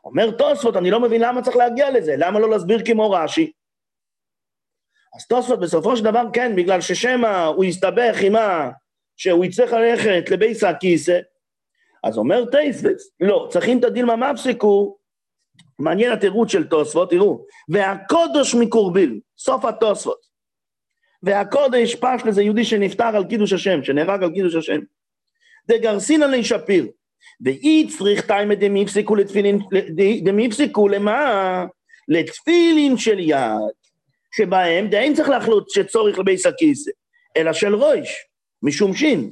אומר 0.04 0.30
תוספות, 0.30 0.76
אני 0.76 0.90
לא 0.90 1.00
מבין 1.00 1.20
למה 1.20 1.42
צריך 1.42 1.56
להגיע 1.56 1.90
לזה, 1.90 2.14
למה 2.18 2.38
לא 2.38 2.50
להסביר 2.50 2.84
כמו 2.84 3.10
רש"י? 3.10 3.52
אז 5.16 5.26
תוספות 5.26 5.60
בסופו 5.60 5.96
של 5.96 6.04
דבר 6.04 6.22
כן, 6.32 6.56
בגלל 6.56 6.80
ששמא 6.80 7.44
הוא 7.44 7.64
יסתבך 7.64 8.16
עם 8.22 8.32
מה 8.32 8.70
שהוא 9.16 9.44
יצטרך 9.44 9.72
ללכת 9.72 10.31
לבייס 10.31 10.64
הכיסא, 10.64 11.18
אז 12.05 12.18
אומר 12.18 12.44
טייספס, 12.44 13.11
לא, 13.20 13.48
צריכים 13.50 13.79
את 13.79 13.85
הדילמה 13.85 14.16
מפסיקו, 14.16 14.96
מעניין 15.79 16.12
התירוץ 16.12 16.52
של 16.52 16.64
תוספות, 16.66 17.11
תראו, 17.11 17.44
והקודש 17.68 18.55
מקורביל, 18.55 19.20
סוף 19.38 19.64
התוספות. 19.64 20.26
והקודש 21.22 21.94
פש 21.94 22.22
לזה 22.26 22.42
יהודי 22.42 22.64
שנפטר 22.64 23.16
על 23.16 23.24
קידוש 23.24 23.52
השם, 23.52 23.85
שנהרג 23.85 24.22
על 24.22 24.33
קידוש 24.33 24.55
השם. 24.55 24.81
דגרסינא 25.68 26.24
לי 26.24 26.44
שפיר, 26.44 26.87
ואי 27.44 27.87
צריך 27.98 28.26
תיימא 28.26 28.55
דמיפסיקו 28.55 29.16
לתפילין, 29.16 29.59
דמיפסיקו 30.24 30.88
למה? 30.88 31.64
לתפילין 32.09 32.98
של 32.98 33.18
יד, 33.18 33.74
שבהם 34.37 34.88
דאין 34.88 35.14
צריך 35.14 35.29
להחלוט 35.29 35.70
שצורך 35.70 36.18
לבייס 36.18 36.46
הכיסא, 36.46 36.90
אלא 37.37 37.52
של 37.52 37.74
רויש, 37.74 38.26
משום 38.62 38.94
שין. 38.94 39.30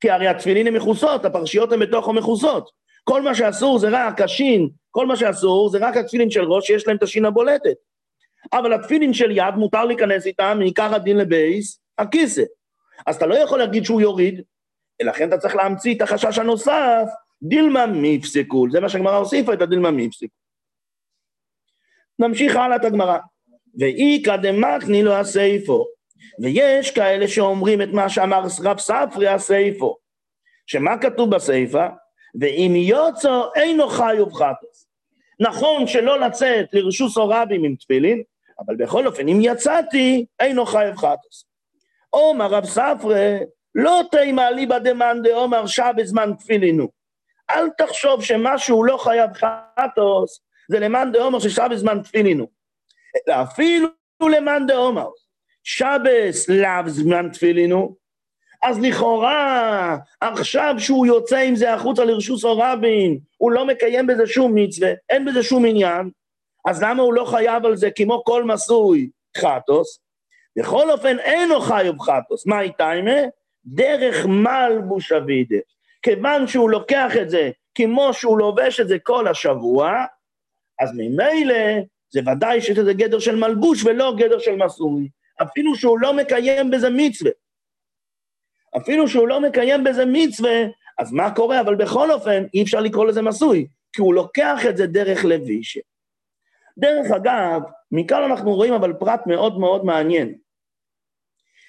כי 0.00 0.10
הרי 0.10 0.28
התפילין 0.28 0.66
הן 0.66 0.76
מכוסות, 0.76 1.24
הפרשיות 1.24 1.72
הן 1.72 1.80
בתוך 1.80 2.08
המכוסות. 2.08 2.70
כל 3.04 3.22
מה 3.22 3.34
שאסור 3.34 3.78
זה 3.78 3.88
רק 3.90 4.20
השין, 4.20 4.68
כל 4.90 5.06
מה 5.06 5.16
שאסור 5.16 5.68
זה 5.68 5.78
רק 5.80 5.96
התפילין 5.96 6.30
של 6.30 6.44
ראש 6.44 6.66
שיש 6.66 6.86
להם 6.86 6.96
את 6.96 7.02
השין 7.02 7.24
הבולטת. 7.24 7.76
אבל 8.52 8.72
התפילין 8.72 9.14
של 9.14 9.30
יד 9.30 9.54
מותר 9.56 9.84
להיכנס 9.84 10.26
איתם 10.26 10.56
מעיקר 10.58 10.94
הדין 10.94 11.16
לבייס, 11.16 11.80
הכיסא. 11.98 12.42
אז 13.06 13.16
אתה 13.16 13.26
לא 13.26 13.34
יכול 13.34 13.58
להגיד 13.58 13.84
שהוא 13.84 14.00
יוריד, 14.00 14.42
ולכן 15.02 15.28
אתה 15.28 15.38
צריך 15.38 15.56
להמציא 15.56 15.94
את 15.94 16.02
החשש 16.02 16.38
הנוסף, 16.38 17.08
דילמה 17.42 17.86
מפסקול, 17.86 18.70
זה 18.70 18.80
מה 18.80 18.88
שהגמרא 18.88 19.16
הוסיפה 19.16 19.52
את 19.52 19.62
הדילמה 19.62 19.90
מפסקול. 19.90 20.28
נמשיך 22.18 22.56
הלאה 22.56 22.76
את 22.76 22.84
הגמרא. 22.84 23.18
ואיכא 23.78 24.36
דמקני 24.36 25.02
לו 25.02 25.12
הסייפו, 25.12 25.86
ויש 26.40 26.90
כאלה 26.90 27.28
שאומרים 27.28 27.82
את 27.82 27.88
מה 27.92 28.08
שאמר 28.08 28.42
רב 28.64 28.78
ספרי 28.78 29.28
הסייפו, 29.28 29.96
שמה 30.66 30.98
כתוב 30.98 31.34
בסייפה? 31.34 31.86
ואם 32.40 32.72
יוצא 32.76 33.40
אינו 33.56 33.88
חי 33.88 34.20
ובחטוס. 34.20 34.86
נכון 35.40 35.86
שלא 35.86 36.20
לצאת 36.20 36.66
לרשוס 36.72 37.16
או 37.16 37.28
רבים 37.28 37.64
עם 37.64 37.74
תפילין, 37.74 38.22
אבל 38.58 38.76
בכל 38.76 39.06
אופן, 39.06 39.28
אם 39.28 39.38
יצאתי, 39.40 40.26
אינו 40.40 40.66
חייב 40.66 40.96
חטוס. 40.96 41.44
עומר 42.10 42.46
רב 42.46 42.64
ספרי, 42.64 43.38
לא 43.74 44.02
תימא 44.10 44.42
ליבא 44.42 44.78
דמאן 44.78 45.22
דעומר 45.22 45.66
שעה 45.66 45.92
בזמן 45.92 46.32
תפילינו. 46.38 46.88
אל 47.50 47.70
תחשוב 47.78 48.24
שמשהו 48.24 48.84
לא 48.84 48.96
חייב 48.96 49.30
חטוס, 49.32 50.40
זה 50.70 50.80
למאן 50.80 51.12
דעומר 51.12 51.38
ששעה 51.38 51.68
בזמן 51.68 52.02
תפילינו. 52.02 52.46
אפילו 53.30 53.88
למאן 54.22 54.66
דעומר, 54.66 55.08
שבס 55.64 56.48
לאו 56.48 56.88
זמן 56.88 57.28
תפילינו, 57.32 57.96
אז 58.62 58.80
לכאורה, 58.80 59.96
עכשיו 60.20 60.74
שהוא 60.78 61.06
יוצא 61.06 61.38
עם 61.38 61.56
זה 61.56 61.74
החוצה 61.74 62.04
לרשוס 62.04 62.44
או 62.44 62.58
רבין, 62.58 63.18
הוא 63.36 63.52
לא 63.52 63.66
מקיים 63.66 64.06
בזה 64.06 64.26
שום 64.26 64.54
מצווה, 64.54 64.90
אין 65.10 65.24
בזה 65.24 65.42
שום 65.42 65.64
עניין, 65.66 66.10
אז 66.68 66.82
למה 66.82 67.02
הוא 67.02 67.14
לא 67.14 67.24
חייב 67.24 67.66
על 67.66 67.76
זה 67.76 67.90
כמו 67.90 68.24
כל 68.24 68.44
מסוי 68.44 69.10
חטוס? 69.36 70.00
בכל 70.58 70.90
אופן 70.90 71.18
אינו 71.18 71.60
חייב 71.60 72.00
חטוס, 72.00 72.46
מה 72.46 72.60
איתה 72.60 72.92
אימה? 72.92 73.20
דרך 73.64 74.26
מלבוש 74.26 75.12
אבידה. 75.12 75.56
כיוון 76.02 76.46
שהוא 76.46 76.70
לוקח 76.70 77.12
את 77.22 77.30
זה 77.30 77.50
כמו 77.74 78.14
שהוא 78.14 78.38
לובש 78.38 78.80
את 78.80 78.88
זה 78.88 78.98
כל 78.98 79.28
השבוע, 79.28 80.04
אז 80.80 80.90
ממילא 80.94 81.80
זה 82.10 82.20
ודאי 82.20 82.60
שיש 82.60 82.78
לזה 82.78 82.92
גדר 82.92 83.18
של 83.18 83.36
מלבוש 83.36 83.84
ולא 83.84 84.14
גדר 84.16 84.38
של 84.38 84.56
מסוי, 84.56 85.08
אפילו 85.42 85.74
שהוא 85.76 85.98
לא 85.98 86.14
מקיים 86.14 86.70
בזה 86.70 86.88
מצווה. 86.90 87.30
אפילו 88.76 89.08
שהוא 89.08 89.28
לא 89.28 89.40
מקיים 89.40 89.84
בזה 89.84 90.04
מצווה, 90.06 90.62
אז 90.98 91.12
מה 91.12 91.34
קורה? 91.34 91.60
אבל 91.60 91.74
בכל 91.74 92.12
אופן, 92.12 92.44
אי 92.54 92.62
אפשר 92.62 92.80
לקרוא 92.80 93.06
לזה 93.06 93.22
מסוי, 93.22 93.66
כי 93.92 94.00
הוא 94.00 94.14
לוקח 94.14 94.60
את 94.68 94.76
זה 94.76 94.86
דרך 94.86 95.24
לווישה. 95.24 95.80
דרך 96.78 97.10
אגב, 97.16 97.60
מכאן 97.92 98.22
אנחנו 98.22 98.54
רואים 98.54 98.74
אבל 98.74 98.92
פרט 98.92 99.26
מאוד 99.26 99.58
מאוד 99.58 99.84
מעניין, 99.84 100.34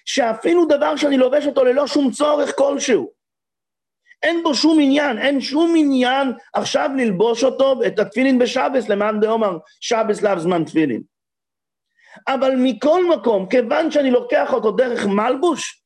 שאפילו 0.05 0.65
דבר 0.65 0.95
שאני 0.95 1.17
לובש 1.17 1.47
אותו 1.47 1.63
ללא 1.63 1.88
שום 1.88 2.12
צורך 2.12 2.57
כלשהו, 2.57 3.12
אין 4.23 4.43
בו 4.43 4.55
שום 4.55 4.79
עניין, 4.81 5.17
אין 5.17 5.41
שום 5.41 5.73
עניין 5.77 6.27
עכשיו 6.53 6.89
ללבוש 6.97 7.43
אותו, 7.43 7.79
את 7.88 7.99
התפילין 7.99 8.39
בשבס, 8.39 8.89
למען 8.89 9.19
דאמר 9.19 9.57
שבס 9.79 10.21
לאו 10.21 10.39
זמן 10.39 10.63
תפילין. 10.63 11.01
אבל 12.28 12.56
מכל 12.58 13.10
מקום, 13.10 13.45
כיוון 13.49 13.91
שאני 13.91 14.12
לוקח 14.12 14.54
אותו 14.54 14.71
דרך 14.71 15.06
מלבוש, 15.06 15.84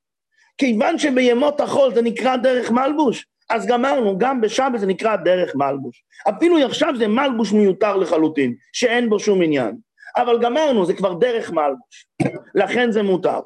כיוון 0.57 0.99
שבימות 0.99 1.61
החול 1.61 1.93
זה 1.93 2.01
נקרא 2.01 2.35
דרך 2.35 2.71
מלבוש, 2.71 3.25
אז 3.49 3.67
גמרנו, 3.67 4.17
גם 4.17 4.41
בשבת 4.41 4.79
זה 4.79 4.85
נקרא 4.85 5.15
דרך 5.15 5.55
מלבוש. 5.55 6.03
אפילו 6.29 6.57
עכשיו 6.65 6.93
זה 6.97 7.07
מלבוש 7.07 7.53
מיותר 7.53 7.95
לחלוטין, 7.97 8.55
שאין 8.73 9.09
בו 9.09 9.19
שום 9.19 9.41
עניין. 9.41 9.77
אבל 10.17 10.39
גמרנו, 10.41 10.85
זה 10.85 10.93
כבר 10.93 11.13
דרך 11.13 11.51
מלבוש, 11.51 12.07
לכן 12.55 12.91
זה 12.91 13.03
מותר. 13.03 13.39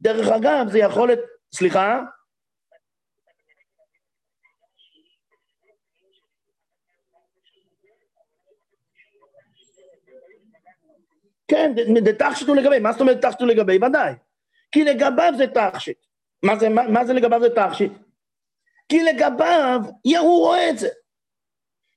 דרך 0.00 0.28
אגב, 0.28 0.66
זה 0.70 0.78
יכול 0.78 1.10
סליחה? 1.54 2.00
כן, 11.48 11.72
דתכשיט 12.02 12.48
הוא 12.48 12.56
לגבי, 12.56 12.78
מה 12.78 12.92
זאת 12.92 13.00
אומרת 13.00 13.22
תכשיט 13.22 13.40
הוא 13.40 13.48
לגבי? 13.48 13.76
ודאי. 13.76 14.12
כי 14.72 14.84
לגביו 14.84 15.32
זה 15.38 15.46
תכשיט. 15.46 15.98
מה 16.42 16.54
מה, 16.70 16.88
מה 16.88 17.04
זה 17.04 17.12
לגביו 17.12 17.40
זה 17.40 17.54
תכשיט? 17.54 17.92
כי 18.88 19.02
לגביו, 19.02 19.80
הוא 20.18 20.38
רואה 20.38 20.70
את 20.70 20.78
זה. 20.78 20.88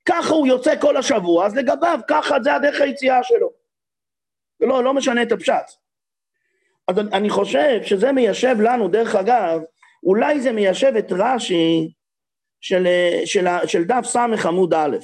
ככה 0.06 0.34
הוא 0.34 0.48
יוצא 0.48 0.82
כל 0.82 0.98
השבוע, 0.98 1.46
אז 1.46 1.56
לגביו, 1.56 2.00
ככה 2.08 2.36
זה 2.44 2.56
הדרך 2.56 2.82
היציאה 2.82 3.24
שלו. 3.24 3.52
לא, 4.60 4.84
לא 4.84 4.94
משנה 4.94 5.24
את 5.24 5.32
הפשט. 5.32 5.72
אז 6.88 6.96
אני 7.14 7.30
חושב 7.30 7.84
שזה 7.84 8.12
מיישב 8.12 8.56
לנו, 8.62 8.88
דרך 8.88 9.16
אגב, 9.16 9.62
אולי 10.04 10.42
זה 10.42 10.52
מיישב 10.52 10.94
את 11.00 11.12
רש"י 11.12 11.94
של, 12.62 12.88
של, 13.26 13.46
של, 13.46 13.68
של 13.68 13.84
דף 13.84 14.06
ס 14.06 14.16
עמוד 14.46 14.74
א'. 14.74 14.98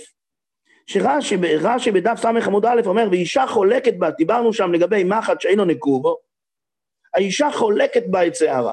שרש"י 0.88 1.36
רש"י 1.62 1.92
בדף 1.92 2.20
ס 2.20 2.26
עמוד 2.26 2.66
א' 2.66 2.82
אומר, 2.86 3.08
ואישה 3.12 3.48
חולקת 3.48 3.94
בה, 3.98 4.12
דיברנו 4.12 4.54
שם 4.54 4.74
לגבי 4.74 5.04
מחט 5.04 5.42
שאינו 5.42 5.66
נקובו, 5.66 6.18
האישה 7.14 7.52
חולקת 7.52 8.04
בה 8.08 8.28
את 8.28 8.36
שערה. 8.36 8.72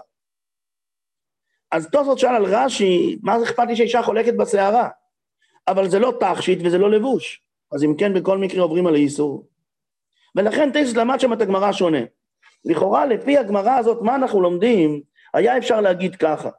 אז 1.73 1.91
תוספות 1.91 2.19
שאל 2.19 2.35
על 2.35 2.45
רש"י, 2.45 3.19
מה 3.23 3.39
זה 3.39 3.45
אכפת 3.45 3.65
לי 3.69 3.77
שהאישה 3.77 4.03
חולקת 4.03 4.35
בשערה? 4.35 4.89
אבל 5.69 5.89
זה 5.89 5.99
לא 5.99 6.13
תכשיט 6.21 6.59
וזה 6.65 6.79
לא 6.79 6.91
לבוש. 6.91 7.43
אז 7.73 7.85
אם 7.85 7.95
כן, 7.99 8.15
בכל 8.15 8.39
מקרה 8.39 8.63
עוברים 8.63 8.87
על 8.87 8.95
האיסור. 8.95 9.47
ולכן 10.37 10.73
טייסט 10.73 10.97
למד 10.97 11.21
שם 11.21 11.33
את 11.33 11.41
הגמרא 11.41 11.73
שונה. 11.73 11.99
לכאורה, 12.65 13.07
לפי 13.07 13.39
הגמרא 13.39 13.79
הזאת, 13.79 14.03
מה 14.03 14.15
אנחנו 14.15 14.41
לומדים? 14.41 15.03
היה 15.35 15.59
אפשר 15.59 15.81
להגיד 15.81 16.17
ככה. 16.17 16.51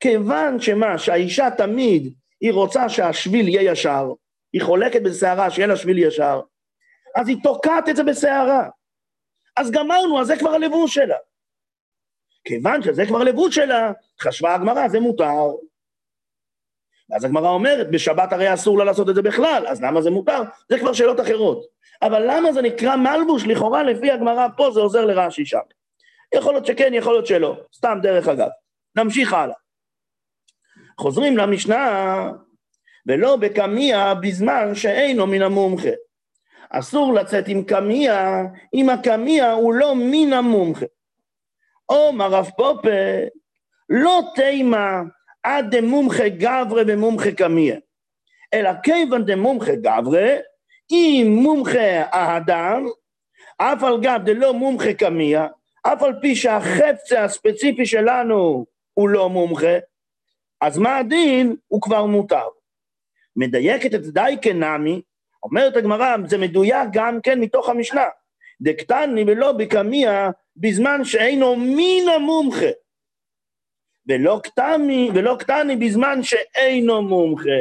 כיוון 0.00 0.60
שמה, 0.60 0.98
שהאישה 0.98 1.48
תמיד, 1.50 2.14
היא 2.40 2.52
רוצה 2.52 2.88
שהשביל 2.88 3.48
יהיה 3.48 3.72
ישר, 3.72 4.12
היא 4.56 4.62
חולקת 4.62 5.02
בשערה 5.02 5.50
שיהיה 5.50 5.68
לה 5.68 5.76
שביל 5.76 5.98
ישר, 5.98 6.40
אז 7.16 7.28
היא 7.28 7.36
תוקעת 7.42 7.88
את 7.88 7.96
זה 7.96 8.04
בשערה. 8.04 8.68
אז 9.56 9.70
גמרנו, 9.70 10.20
אז 10.20 10.26
זה 10.26 10.36
כבר 10.38 10.50
הלבוש 10.50 10.94
שלה. 10.94 11.16
כיוון 12.44 12.82
שזה 12.82 13.06
כבר 13.06 13.18
לבוש 13.18 13.54
שלה, 13.54 13.92
חשבה 14.20 14.54
הגמרא, 14.54 14.88
זה 14.88 15.00
מותר. 15.00 15.46
ואז 17.10 17.24
הגמרא 17.24 17.48
אומרת, 17.48 17.90
בשבת 17.90 18.32
הרי 18.32 18.54
אסור 18.54 18.78
לה 18.78 18.84
לעשות 18.84 19.08
את 19.08 19.14
זה 19.14 19.22
בכלל, 19.22 19.66
אז 19.68 19.82
למה 19.82 20.02
זה 20.02 20.10
מותר? 20.10 20.42
זה 20.68 20.78
כבר 20.78 20.92
שאלות 20.92 21.20
אחרות. 21.20 21.64
אבל 22.02 22.22
למה 22.26 22.52
זה 22.52 22.62
נקרא 22.62 22.96
מלבוש? 22.96 23.44
לכאורה, 23.44 23.82
לפי 23.82 24.10
הגמרא 24.10 24.48
פה 24.56 24.70
זה 24.70 24.80
עוזר 24.80 25.04
לרש"י 25.04 25.46
שם. 25.46 25.58
יכול 26.34 26.54
להיות 26.54 26.66
שכן, 26.66 26.94
יכול 26.94 27.12
להיות 27.12 27.26
שלא. 27.26 27.56
סתם 27.74 27.98
דרך 28.02 28.28
אגב. 28.28 28.48
נמשיך 28.96 29.32
הלאה. 29.32 29.56
חוזרים 30.98 31.36
למשנה, 31.36 32.30
ולא 33.06 33.36
בקמיע 33.36 34.14
בזמן 34.14 34.74
שאינו 34.74 35.26
מן 35.26 35.42
המומחה. 35.42 35.90
אסור 36.70 37.14
לצאת 37.14 37.48
עם 37.48 37.64
קמיע, 37.64 38.42
אם 38.74 38.90
הקמיע 38.90 39.50
הוא 39.50 39.74
לא 39.74 39.94
מן 39.96 40.32
המומחה. 40.32 40.86
אומר 41.88 42.26
רב 42.26 42.50
פופה, 42.56 43.24
לא 43.88 44.22
תימה 44.34 45.02
עד 45.42 45.74
דמומחה 45.74 46.28
גברה 46.28 46.82
ומומחה 46.86 47.32
קמיה, 47.32 47.76
אלא 48.54 48.70
כיוון 48.82 49.24
דמומחה 49.24 49.74
גברה, 49.74 50.28
אם 50.90 51.38
מומחה 51.42 52.02
האדם, 52.10 52.86
אף 53.58 53.82
על 53.82 54.00
גב 54.00 54.20
דלא 54.24 54.52
מומחה 54.52 54.94
קמיה, 54.94 55.46
אף 55.82 56.02
על 56.02 56.12
פי 56.20 56.36
שהחפצה 56.36 57.24
הספציפי 57.24 57.86
שלנו 57.86 58.66
הוא 58.94 59.08
לא 59.08 59.28
מומחה, 59.28 59.76
אז 60.60 60.78
מה 60.78 60.96
הדין? 60.96 61.56
הוא 61.68 61.82
כבר 61.82 62.06
מותר. 62.06 62.48
מדייקת 63.36 63.94
את 63.94 64.02
די 64.06 64.36
כנמי, 64.42 65.02
אומרת 65.42 65.76
הגמרא, 65.76 66.16
זה 66.26 66.38
מדויק 66.38 66.88
גם 66.92 67.20
כן 67.22 67.40
מתוך 67.40 67.68
המשנה. 67.68 68.04
דקטני 68.60 69.24
ולא 69.26 69.52
בקמיה 69.52 70.30
בזמן 70.56 71.04
שאינו 71.04 71.56
מן 71.56 72.08
המומחה. 72.16 72.70
ולא 74.08 74.40
קטני, 74.42 75.10
ולא 75.14 75.36
קטני 75.38 75.76
בזמן 75.76 76.22
שאינו 76.22 77.02
מומחה. 77.02 77.60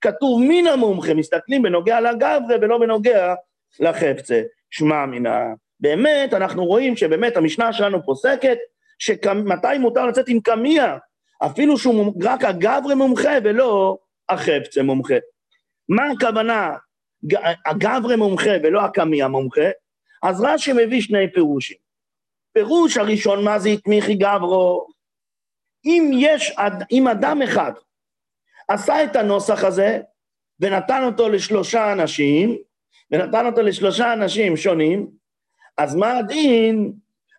כתוב 0.00 0.42
מן 0.42 0.66
המומחה, 0.66 1.14
מסתכלים 1.14 1.62
בנוגע 1.62 2.00
לגברה 2.00 2.58
ולא 2.60 2.78
בנוגע 2.78 3.34
לחפצה. 3.80 4.42
שמע 4.70 5.06
מינה. 5.06 5.40
באמת, 5.80 6.34
אנחנו 6.34 6.64
רואים 6.64 6.96
שבאמת 6.96 7.36
המשנה 7.36 7.72
שלנו 7.72 8.04
פוסקת, 8.04 8.58
שמתי 8.98 9.78
מותר 9.80 10.06
לצאת 10.06 10.28
עם 10.28 10.40
קמיע, 10.40 10.96
אפילו 11.46 11.78
שהוא 11.78 12.12
רק 12.22 12.44
הגברה 12.44 12.94
מומחה 12.94 13.32
ולא 13.44 13.98
החפצה 14.28 14.82
מומחה. 14.82 15.14
מה 15.88 16.02
הכוונה 16.10 16.76
הגברה 17.66 18.16
מומחה 18.16 18.50
ולא 18.62 18.84
הקמיע 18.84 19.28
מומחה? 19.28 19.70
אז 20.22 20.40
רש"י 20.40 20.72
מביא 20.72 21.00
שני 21.00 21.32
פירושים. 21.32 21.76
פירוש 22.52 22.96
הראשון, 22.96 23.44
מה 23.44 23.58
זה 23.58 23.68
התמיכי 23.68 24.14
גברו? 24.14 24.86
אם 25.84 26.10
יש, 26.14 26.54
אם 26.92 27.08
אדם 27.08 27.42
אחד 27.42 27.72
עשה 28.68 29.04
את 29.04 29.16
הנוסח 29.16 29.64
הזה 29.64 30.00
ונתן 30.60 31.02
אותו 31.04 31.28
לשלושה 31.28 31.92
אנשים, 31.92 32.56
ונתן 33.10 33.46
אותו 33.46 33.62
לשלושה 33.62 34.12
אנשים 34.12 34.56
שונים, 34.56 35.10
אז 35.78 35.94
מה 35.94 36.18
הדין? 36.18 36.92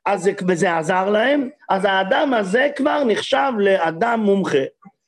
אז 0.05 0.23
זה, 0.23 0.31
וזה 0.47 0.77
עזר 0.77 1.09
להם, 1.09 1.49
אז 1.69 1.85
האדם 1.85 2.33
הזה 2.33 2.69
כבר 2.75 3.03
נחשב 3.03 3.51
לאדם 3.59 4.19
מומחה. 4.19 4.63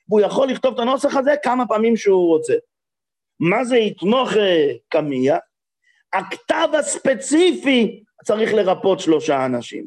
והוא 0.10 0.22
יכול 0.22 0.48
לכתוב 0.50 0.74
את 0.74 0.80
הנוסח 0.80 1.16
הזה 1.16 1.32
כמה 1.44 1.68
פעמים 1.68 1.98
שהוא 1.98 2.28
רוצה. 2.28 2.54
מה 3.40 3.64
זה 3.64 3.78
יתמוך 3.78 4.38
אה, 4.38 4.72
קמיע? 4.90 5.38
הכתב 6.14 6.68
הספציפי 6.80 8.04
צריך 8.26 8.54
לרפות 8.54 9.00
שלושה 9.00 9.46
אנשים. 9.46 9.86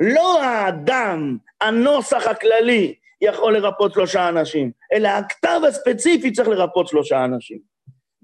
לא 0.00 0.42
האדם, 0.42 1.36
הנוסח 1.60 2.26
הכללי, 2.26 2.94
יכול 3.20 3.56
לרפות 3.56 3.92
שלושה 3.92 4.28
אנשים, 4.28 4.70
אלא 4.92 5.08
הכתב 5.08 5.60
הספציפי 5.68 6.32
צריך 6.32 6.48
לרפות 6.48 6.88
שלושה 6.88 7.24
אנשים. 7.24 7.58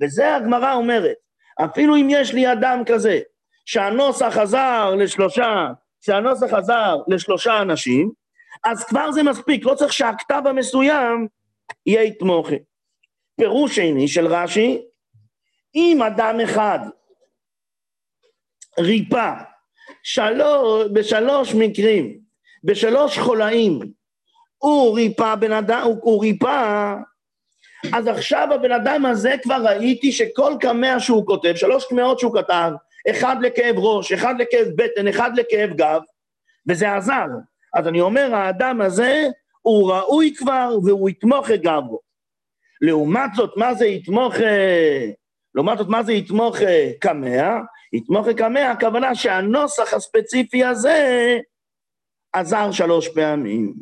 וזה 0.00 0.36
הגמרא 0.36 0.74
אומרת, 0.74 1.16
אפילו 1.64 1.96
אם 1.96 2.06
יש 2.10 2.34
לי 2.34 2.52
אדם 2.52 2.82
כזה, 2.86 3.20
שהנוסח 3.66 4.36
עזר 4.36 4.94
לשלושה, 4.98 5.66
שהנוסח 6.00 6.54
עזר 6.54 6.96
לשלושה 7.08 7.62
אנשים, 7.62 8.12
אז 8.64 8.84
כבר 8.84 9.12
זה 9.12 9.22
מספיק, 9.22 9.64
לא 9.64 9.74
צריך 9.74 9.92
שהכתב 9.92 10.42
המסוים 10.46 11.28
יהיה 11.86 12.02
יתמוכי. 12.02 12.58
פירוש 13.36 13.76
שני 13.76 14.08
של 14.08 14.26
רש"י, 14.26 14.82
אם 15.74 16.02
אדם 16.02 16.40
אחד 16.40 16.78
ריפא 18.78 19.32
שלוש, 20.02 20.86
בשלוש 20.92 21.54
מקרים, 21.54 22.18
בשלוש 22.64 23.18
חולאים, 23.18 23.80
הוא 24.58 24.94
ריפא 24.96 25.34
בן 25.34 25.52
אדם, 25.52 25.82
הוא, 25.84 25.98
הוא 26.02 26.22
ריפא, 26.22 26.94
אז 27.92 28.06
עכשיו 28.06 28.48
הבן 28.54 28.72
אדם 28.72 29.06
הזה 29.06 29.34
כבר 29.42 29.64
ראיתי 29.66 30.12
שכל 30.12 30.52
קמע 30.60 31.00
שהוא 31.00 31.26
כותב, 31.26 31.54
שלוש 31.56 31.84
קמעות 31.84 32.18
שהוא 32.18 32.34
כתב, 32.34 32.70
אחד 33.10 33.36
לכאב 33.40 33.74
ראש, 33.78 34.12
אחד 34.12 34.34
לכאב 34.38 34.66
בטן, 34.76 35.08
אחד 35.08 35.30
לכאב 35.36 35.70
גב, 35.70 36.00
וזה 36.68 36.94
עזר. 36.94 37.26
אז 37.74 37.88
אני 37.88 38.00
אומר, 38.00 38.34
האדם 38.34 38.80
הזה, 38.80 39.26
הוא 39.62 39.92
ראוי 39.92 40.34
כבר 40.36 40.78
והוא 40.84 41.08
יתמוך 41.08 41.50
את 41.50 41.62
גבו. 41.62 42.00
לעומת 42.80 43.30
זאת, 43.34 43.50
מה 43.56 43.74
זה 43.74 43.86
יתמוך, 43.86 44.34
לעומת 45.54 45.78
זאת, 45.78 45.88
מה 45.88 46.02
זה 46.02 46.12
יתמוך 46.12 46.56
קמע? 47.00 47.58
יתמוך 47.92 48.26
יקמע, 48.26 48.70
הכוונה 48.70 49.14
שהנוסח 49.14 49.94
הספציפי 49.94 50.64
הזה 50.64 51.38
עזר 52.32 52.72
שלוש 52.72 53.08
פעמים. 53.08 53.74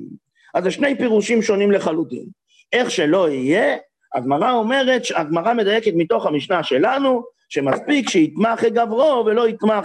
אז 0.55 0.65
זה 0.65 0.71
שני 0.71 0.99
פירושים 0.99 1.43
שונים 1.43 1.73
לחלוטין. 1.73 2.27
איך 2.73 2.91
שלא 2.91 3.29
יהיה, 3.29 3.77
הגמרא 4.15 4.53
אומרת, 4.53 5.03
הגמרא 5.15 5.55
מדייקת 5.55 5.93
מתוך 5.97 6.27
המשנה 6.27 6.63
שלנו, 6.63 7.23
שמספיק 7.49 8.09
שיתמח 8.09 8.65
גברו 8.65 9.23
ולא 9.27 9.49
יתמח 9.49 9.85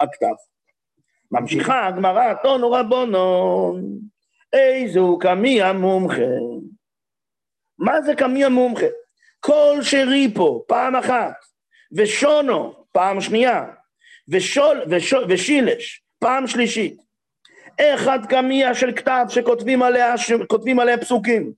הכתב. 0.00 0.55
ממשיכה 1.32 1.86
הגמרא, 1.86 2.34
תונו 2.42 2.70
רבונו, 2.70 3.78
איזו 4.52 5.18
קמי 5.20 5.62
המומחה. 5.62 6.22
מה 7.78 8.02
זה 8.02 8.14
קמי 8.14 8.44
המומחה? 8.44 8.86
כל 9.40 9.78
שריפו 9.82 10.64
פעם 10.68 10.96
אחת, 10.96 11.32
ושונו 11.96 12.84
פעם 12.92 13.20
שנייה, 13.20 13.64
ושול, 14.28 14.82
ושול, 14.88 15.24
ושילש, 15.28 16.02
פעם 16.18 16.46
שלישית. 16.46 16.96
אחד 17.80 18.18
קמיה 18.28 18.74
של 18.74 18.92
כתב 18.92 19.26
שכותבים 19.28 19.82
עליה, 19.82 20.18
שכותבים 20.18 20.78
עליה 20.78 20.98
פסוקים, 20.98 21.52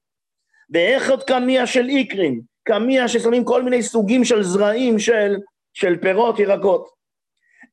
ואחד 0.70 1.22
קמיה 1.22 1.66
של 1.66 1.88
איקרים, 1.88 2.40
קמיה 2.64 3.08
ששמים 3.08 3.44
כל 3.44 3.62
מיני 3.62 3.82
סוגים 3.82 4.24
של 4.24 4.42
זרעים 4.42 4.98
של, 4.98 5.36
של 5.72 5.96
פירות, 6.00 6.38
ירקות. 6.38 6.97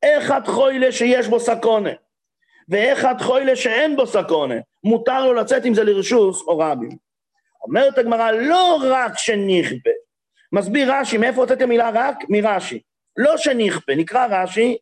אחד 0.06 0.42
חוילה 0.48 0.92
שיש 0.92 1.28
בו 1.28 1.40
סקונה, 1.40 1.90
ואחד 2.70 3.16
חוילה 3.22 3.56
שאין 3.56 3.96
בו 3.96 4.08
סקונה, 4.08 4.56
מותר 4.84 5.26
לו 5.26 5.34
לצאת 5.34 5.66
עם 5.66 5.74
זה 5.74 5.84
לרשוס 5.84 6.42
או 6.48 6.58
רבים. 6.58 6.98
אומרת 7.64 7.98
הגמרא, 7.98 8.32
לא 8.32 8.80
רק 8.84 9.18
שנכפה, 9.18 9.90
מסביר 10.52 10.94
רש"י, 10.94 11.18
מאיפה 11.18 11.42
הוצאת 11.42 11.62
המילה 11.62 11.92
רק? 11.94 12.18
מרש"י. 12.30 12.82
לא 13.18 13.38
שנכפה, 13.38 13.96
נקרא 13.96 14.28
רש"י, 14.30 14.78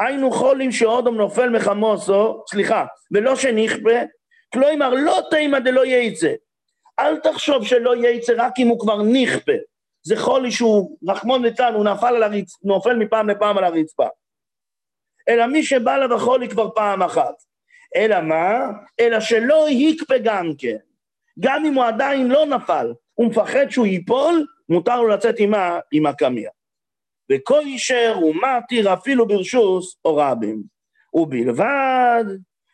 היינו 0.00 0.30
חולים 0.30 0.72
שאודום 0.72 1.16
נופל 1.16 1.48
מחמוסו, 1.48 2.44
סליחה, 2.50 2.84
ולא 3.12 3.36
שנכפה, 3.36 3.98
כלומר 4.52 4.94
לא 4.94 5.20
תימא 5.30 5.58
דלא 5.58 5.86
יצא. 5.86 6.32
אל 7.00 7.16
תחשוב 7.16 7.66
שלא 7.66 7.96
יצא 7.96 8.32
רק 8.36 8.52
אם 8.58 8.68
הוא 8.68 8.80
כבר 8.80 9.02
נכפה. 9.02 9.52
זה 10.02 10.16
חולי 10.16 10.50
שהוא, 10.50 10.98
רחמון 11.08 11.42
ליצן, 11.42 11.74
הוא 11.74 11.84
נפל, 11.84 12.06
על 12.06 12.22
הרצ... 12.22 12.64
נופל 12.64 12.96
מפעם 12.96 13.28
לפעם 13.28 13.58
על 13.58 13.64
הרצפה. 13.64 14.06
אלא 15.28 15.46
מי 15.46 15.62
שבא 15.62 15.96
לה 15.96 16.08
בחולי 16.08 16.48
כבר 16.48 16.70
פעם 16.74 17.02
אחת. 17.02 17.34
אלא 17.96 18.20
מה? 18.20 18.70
אלא 19.00 19.20
שלא 19.20 19.66
יקפה 19.70 20.18
גם 20.24 20.52
כן. 20.58 20.76
גם 21.40 21.64
אם 21.64 21.74
הוא 21.74 21.84
עדיין 21.84 22.28
לא 22.28 22.46
נפל, 22.46 22.92
הוא 23.14 23.26
מפחד 23.26 23.70
שהוא 23.70 23.86
ייפול, 23.86 24.46
מותר 24.68 25.00
לו 25.00 25.08
לצאת 25.08 25.34
עמה 25.38 25.78
עם 25.92 26.06
הקמיה. 26.06 26.50
וכל 27.32 27.60
אישר 27.60 28.14
הוא 28.16 28.34
מתיר 28.34 28.92
אפילו 28.92 29.26
ברשוס 29.26 29.96
או 30.04 30.16
רבים. 30.16 30.62
ובלבד 31.14 32.24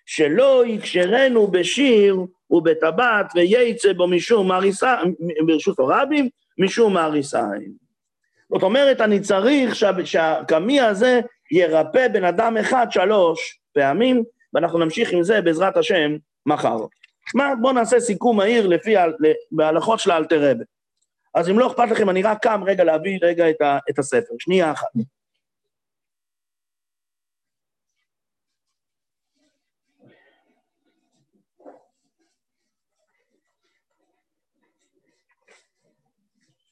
שלא 0.06 0.66
יקשרנו 0.66 1.46
בשיר 1.46 2.16
ובטבעת 2.50 3.26
וייצא 3.34 3.92
בו 3.92 4.08
משום 4.08 4.52
הריסה, 4.52 4.96
ברשות 5.46 5.78
או 5.78 5.86
רבים, 5.86 6.28
משום 6.58 6.96
ההריסיים. 6.96 7.84
זאת 8.52 8.62
אומרת, 8.62 9.00
אני 9.00 9.20
צריך 9.20 9.74
שה, 9.74 9.90
שהקמי 10.04 10.80
הזה 10.80 11.20
ירפא 11.50 12.08
בן 12.08 12.24
אדם 12.24 12.56
אחד 12.56 12.86
שלוש 12.90 13.58
פעמים, 13.72 14.24
ואנחנו 14.54 14.78
נמשיך 14.78 15.12
עם 15.12 15.22
זה 15.22 15.40
בעזרת 15.40 15.76
השם 15.76 16.16
מחר. 16.46 16.78
מה, 17.34 17.54
בואו 17.60 17.72
נעשה 17.72 18.00
סיכום 18.00 18.36
מהיר 18.36 18.66
לפי, 18.66 18.94
בהלכות 19.50 20.00
של 20.00 20.10
האלתר 20.10 20.50
רבה. 20.50 20.64
אז 21.34 21.48
אם 21.50 21.58
לא 21.58 21.66
אכפת 21.66 21.90
לכם, 21.90 22.10
אני 22.10 22.22
רק 22.22 22.42
קם 22.42 22.62
רגע 22.66 22.84
להביא 22.84 23.18
רגע 23.22 23.50
את, 23.50 23.60
ה, 23.60 23.78
את 23.90 23.98
הספר. 23.98 24.34
שנייה 24.38 24.72
אחת. 24.72 24.88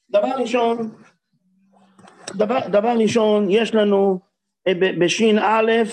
דבר 0.09 0.31
ראשון, 0.37 0.91
דבר, 2.35 2.59
דבר 2.71 2.93
ראשון, 2.99 3.49
יש 3.49 3.75
לנו 3.75 4.19
בש"א, 4.69 5.83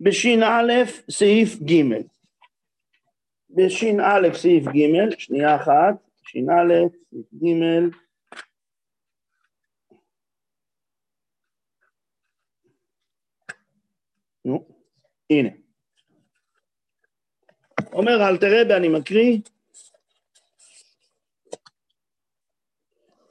בש"א 0.00 0.84
סעיף 1.10 1.48
ג', 1.62 1.82
בש"א 3.50 4.34
סעיף 4.34 4.64
ג', 4.64 5.18
שנייה 5.18 5.56
אחת, 5.56 5.94
ש"א 6.24 6.88
סעיף 7.10 7.26
ג', 7.34 7.46
נו, 14.44 14.66
הנה. 15.30 15.48
אומר 17.92 18.28
אלתרבה, 18.28 18.76
אני 18.76 18.88
מקריא, 18.88 19.38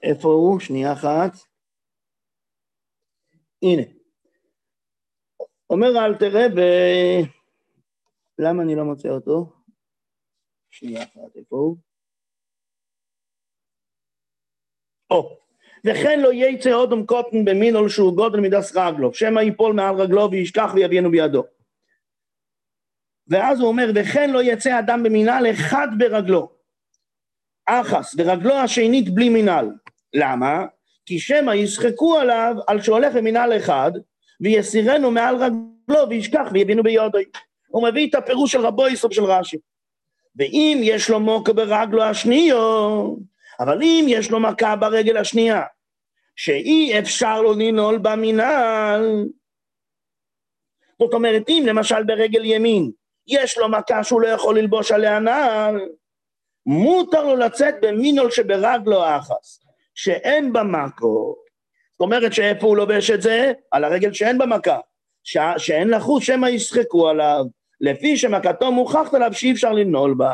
איפה 0.04 0.28
הוא? 0.28 0.60
שנייה 0.60 0.94
אחת. 0.94 1.32
הנה. 3.64 4.01
אומר 5.72 6.06
אלתר 6.06 6.30
רבה, 6.34 6.62
למה 8.40 8.64
אני 8.64 8.76
לא 8.76 8.84
מוצא 8.84 9.10
אותו? 9.10 9.54
שנייה 10.70 11.04
אחת, 11.04 11.36
איפה 11.36 11.56
הוא? 11.56 11.78
או, 15.12 15.38
וכן 15.86 16.20
לא 16.20 16.30
יצא 16.34 16.74
אודם 16.74 17.06
קוטן 17.06 17.46
במינול 17.46 17.90
שהוא 17.90 18.16
גודל 18.16 18.40
מידס 18.40 18.76
רגלו, 18.76 19.14
שמא 19.14 19.40
ייפול 19.40 19.74
מעל 19.74 19.96
רגלו 19.96 20.32
וישכח 20.32 20.72
ויבינו 20.76 21.12
בידו. 21.12 21.44
ואז 23.28 23.60
הוא 23.60 23.68
אומר, 23.68 23.92
וכן 23.96 24.30
לא 24.30 24.44
יצא 24.44 24.80
אדם 24.80 25.04
במנהל 25.04 25.52
אחד 25.52 25.88
ברגלו, 25.98 26.52
אחס, 27.66 28.16
ורגלו 28.18 28.54
השנית 28.54 29.10
בלי 29.10 29.30
מנהל. 29.30 29.70
למה? 30.14 30.66
כי 31.06 31.20
שמא 31.20 31.52
ישחקו 31.52 32.18
עליו 32.18 32.56
על 32.68 32.82
שהולך 32.82 33.16
במנהל 33.16 33.58
אחד, 33.58 33.92
ויסירנו 34.42 35.12
מעל 35.12 35.36
רגלו 35.36 36.10
וישכח 36.10 36.48
ויבינו 36.54 36.84
ביודוי. 36.84 37.26
הוא 37.68 37.88
מביא 37.88 38.10
את 38.10 38.16
הפירוש 38.16 38.52
של 38.52 38.66
רבו 38.66 38.88
יסוף 38.88 39.14
של 39.14 39.24
רש"י. 39.24 39.58
ואם 40.36 40.80
יש 40.84 41.10
לו 41.10 41.20
מוקה 41.20 41.54
ברגלו 41.54 42.04
השניו, 42.04 43.16
אבל 43.60 43.82
אם 43.84 44.06
יש 44.08 44.32
לו 44.32 44.40
מכה 44.40 44.76
ברגל 44.76 45.18
השנייה, 45.18 45.62
שאי 46.36 47.00
אפשר 47.00 47.42
לו 47.42 47.54
לנעול 47.54 47.98
במנהל, 47.98 49.26
זאת 51.00 51.14
אומרת, 51.14 51.50
אם 51.50 51.64
למשל 51.68 52.04
ברגל 52.04 52.46
ימין 52.46 52.92
יש 53.28 53.58
לו 53.58 53.70
מכה 53.70 54.04
שהוא 54.04 54.22
לא 54.22 54.28
יכול 54.28 54.60
ללבוש 54.60 54.92
עליה 54.92 55.20
נעל, 55.20 55.90
מותר 56.66 57.24
לו 57.24 57.36
לצאת 57.36 57.76
במינול 57.82 58.32
שברגלו 58.32 59.04
האחס. 59.04 59.62
שאין 59.96 60.54
בה 60.54 60.64
מקו. 60.64 61.36
זאת 62.02 62.06
אומרת 62.06 62.34
שאיפה 62.34 62.68
הוא 62.68 62.78
לובש 62.78 63.12
את 63.12 63.22
זה? 63.22 63.52
על 63.72 63.84
הרגל 63.84 64.14
שאין 64.14 64.38
בה 64.38 64.46
מכה. 64.46 64.78
ש... 65.24 65.38
שאין 65.58 65.90
לחוץ 65.90 66.24
שמא 66.24 66.48
ישחקו 66.48 67.10
עליו, 67.10 67.46
לפי 67.82 68.18
שמכתו 68.18 68.72
מוכחת 68.72 69.14
עליו 69.14 69.34
שאי 69.34 69.52
אפשר 69.52 69.72
לנעול 69.72 70.14
בה. 70.14 70.34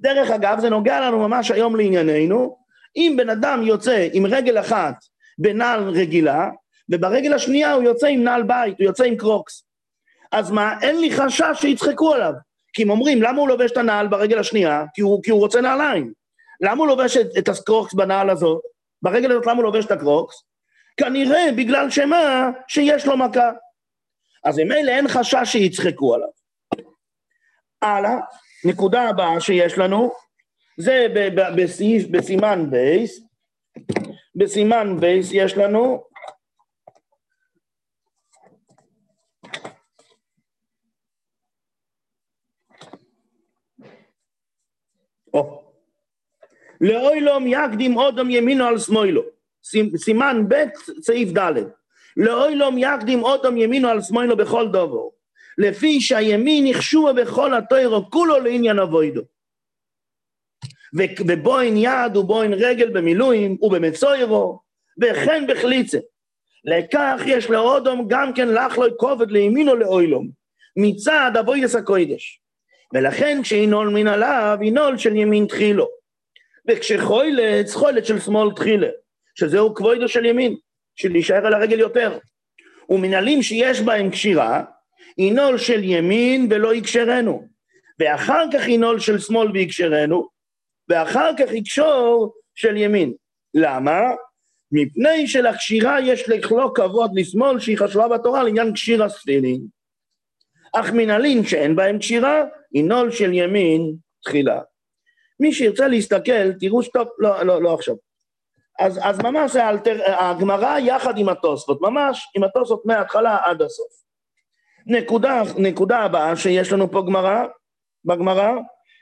דרך 0.00 0.30
אגב, 0.30 0.58
זה 0.60 0.70
נוגע 0.70 1.00
לנו 1.00 1.18
ממש 1.18 1.50
היום 1.50 1.76
לענייננו, 1.76 2.56
אם 2.96 3.14
בן 3.18 3.30
אדם 3.30 3.62
יוצא 3.62 4.08
עם 4.12 4.26
רגל 4.26 4.60
אחת 4.60 4.94
בנעל 5.38 5.88
רגילה, 5.88 6.50
וברגל 6.92 7.32
השנייה 7.32 7.72
הוא 7.72 7.82
יוצא 7.82 8.06
עם 8.06 8.24
נעל 8.24 8.42
בית, 8.42 8.78
הוא 8.78 8.84
יוצא 8.86 9.04
עם 9.04 9.16
קרוקס. 9.16 9.64
אז 10.32 10.50
מה, 10.50 10.74
אין 10.82 11.00
לי 11.00 11.10
חשש 11.16 11.60
שיצחקו 11.60 12.14
עליו. 12.14 12.32
כי 12.72 12.82
הם 12.82 12.90
אומרים, 12.90 13.22
למה 13.22 13.40
הוא 13.40 13.48
לובש 13.48 13.70
את 13.70 13.76
הנעל 13.76 14.08
ברגל 14.08 14.38
השנייה? 14.38 14.84
כי 14.94 15.02
הוא, 15.02 15.22
כי 15.22 15.30
הוא 15.30 15.40
רוצה 15.40 15.60
נעליים. 15.60 16.12
למה 16.60 16.78
הוא 16.78 16.86
לובש 16.86 17.16
את, 17.16 17.26
את 17.38 17.48
הקרוקס 17.48 17.94
בנעל 17.94 18.30
הזאת? 18.30 18.60
ברגל 19.02 19.30
הזאת 19.30 19.46
למה 19.46 19.56
הוא 19.56 19.64
לובש 19.64 19.84
את 19.84 19.90
הקרוקס? 19.90 20.53
כנראה 20.96 21.52
בגלל 21.56 21.90
שמה? 21.90 22.50
שיש 22.68 23.06
לו 23.06 23.16
מכה. 23.16 23.50
אז 24.44 24.58
ממילא 24.58 24.90
אין 24.90 25.08
חשש 25.08 25.44
שיצחקו 25.44 26.14
עליו. 26.14 26.28
הלאה, 27.82 28.16
נקודה 28.64 29.08
הבאה 29.08 29.40
שיש 29.40 29.78
לנו, 29.78 30.12
זה 30.78 31.06
בסעיף, 31.56 32.08
בסימן 32.10 32.70
ב', 32.70 33.20
בסימן 34.34 35.00
ב' 35.00 35.28
יש 35.32 35.56
לנו 35.56 36.04
או, 45.34 45.72
לאוילום 46.80 47.46
יקדים 47.46 47.96
אודם 47.96 48.30
ימינו 48.30 48.66
על 48.66 48.78
שמאלו. 48.78 49.33
סימן 49.96 50.44
ב', 50.48 50.64
סעיף 51.02 51.38
ד'. 51.38 51.52
לאוילום 52.16 52.78
יקדים 52.78 53.22
אודם 53.22 53.56
ימינו 53.56 53.88
על 53.88 54.02
שמאלו 54.02 54.36
בכל 54.36 54.68
דובו. 54.68 55.12
לפי 55.58 56.00
שהימין 56.00 56.66
יחשובה 56.66 57.12
בכל 57.12 57.54
התוירו 57.54 58.10
כולו 58.10 58.40
לעניין 58.40 58.78
אבוידו. 58.78 59.22
ובוין 61.26 61.76
יד 61.76 62.16
ובוין 62.16 62.52
רגל 62.52 62.90
במילואים 62.90 63.56
ובמצוירו, 63.62 64.60
וכן 65.02 65.44
בחליצה. 65.48 65.98
לכך 66.64 67.22
יש 67.26 67.50
לאודום 67.50 68.06
גם 68.08 68.32
כן 68.34 68.48
לחלוי 68.48 68.90
כובד 68.96 69.30
לימינו 69.30 69.76
לאוילום, 69.76 70.28
מצד 70.76 71.30
אבוידס 71.40 71.74
הקוידש. 71.74 72.40
ולכן 72.94 73.40
כשינול 73.42 73.88
מן 73.88 74.06
עליו, 74.06 74.58
ינול 74.62 74.98
של 74.98 75.16
ימין 75.16 75.46
תחילו. 75.46 75.88
וכשחוילץ, 76.68 77.74
חוילץ 77.74 78.08
של 78.08 78.20
שמאל 78.20 78.54
תחילה, 78.56 78.88
שזהו 79.34 79.74
כבודו 79.74 80.08
של 80.08 80.24
ימין, 80.24 80.56
של 80.96 81.12
להישאר 81.12 81.46
על 81.46 81.54
הרגל 81.54 81.78
יותר. 81.78 82.18
ומנהלים 82.88 83.42
שיש 83.42 83.80
בהם 83.80 84.10
קשירה, 84.10 84.64
ינול 85.18 85.58
של 85.58 85.84
ימין 85.84 86.46
ולא 86.50 86.74
יקשרנו. 86.74 87.48
ואחר 87.98 88.44
כך 88.52 88.68
ינול 88.68 89.00
של 89.00 89.18
שמאל 89.18 89.50
ויקשרנו, 89.50 90.28
ואחר 90.88 91.30
כך 91.38 91.52
יקשור 91.52 92.34
של 92.54 92.76
ימין. 92.76 93.12
למה? 93.54 94.00
מפני 94.72 95.26
שלקשירה 95.26 96.00
יש 96.00 96.28
לכלוא 96.28 96.74
כבוד 96.74 97.10
לשמאל 97.14 97.60
שהיא 97.60 97.78
חשובה 97.78 98.08
בתורה 98.08 98.42
לעניין 98.42 98.72
קשיר 98.72 99.04
הספילין. 99.04 99.60
אך 100.72 100.90
מנהלין 100.92 101.44
שאין 101.44 101.76
בהם 101.76 101.98
קשירה, 101.98 102.42
הנעול 102.74 103.10
של 103.10 103.32
ימין 103.32 103.94
תחילה. 104.24 104.60
מי 105.40 105.52
שירצה 105.52 105.88
להסתכל, 105.88 106.52
תראו 106.60 106.82
שטוב, 106.82 107.08
לא, 107.18 107.42
לא, 107.42 107.62
לא 107.62 107.74
עכשיו. 107.74 107.94
אז, 108.80 109.00
אז 109.02 109.18
ממש 109.18 109.56
האלתר, 109.56 110.02
הגמרא 110.06 110.78
יחד 110.78 111.18
עם 111.18 111.28
התוספות, 111.28 111.80
ממש 111.80 112.28
עם 112.36 112.44
התוספות 112.44 112.86
מההתחלה 112.86 113.38
עד 113.44 113.62
הסוף. 113.62 114.04
נקודה, 114.86 115.42
נקודה 115.58 115.98
הבאה 115.98 116.36
שיש 116.36 116.72
לנו 116.72 116.90
פה 116.90 117.02
גמרא, 117.06 117.44
בגמרא, 118.04 118.52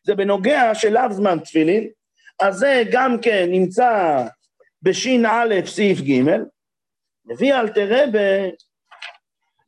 זה 0.07 0.15
של 0.75 0.93
לאו 0.93 1.13
זמן 1.13 1.39
תפילין, 1.39 1.89
אז 2.41 2.57
זה 2.57 2.83
גם 2.93 3.21
כן 3.21 3.47
נמצא 3.51 4.23
בש"א 4.83 5.67
סעיף 5.67 6.01
ג', 6.01 6.23
מביא 7.25 7.55
אלתר 7.55 7.89
רבה, 7.91 8.49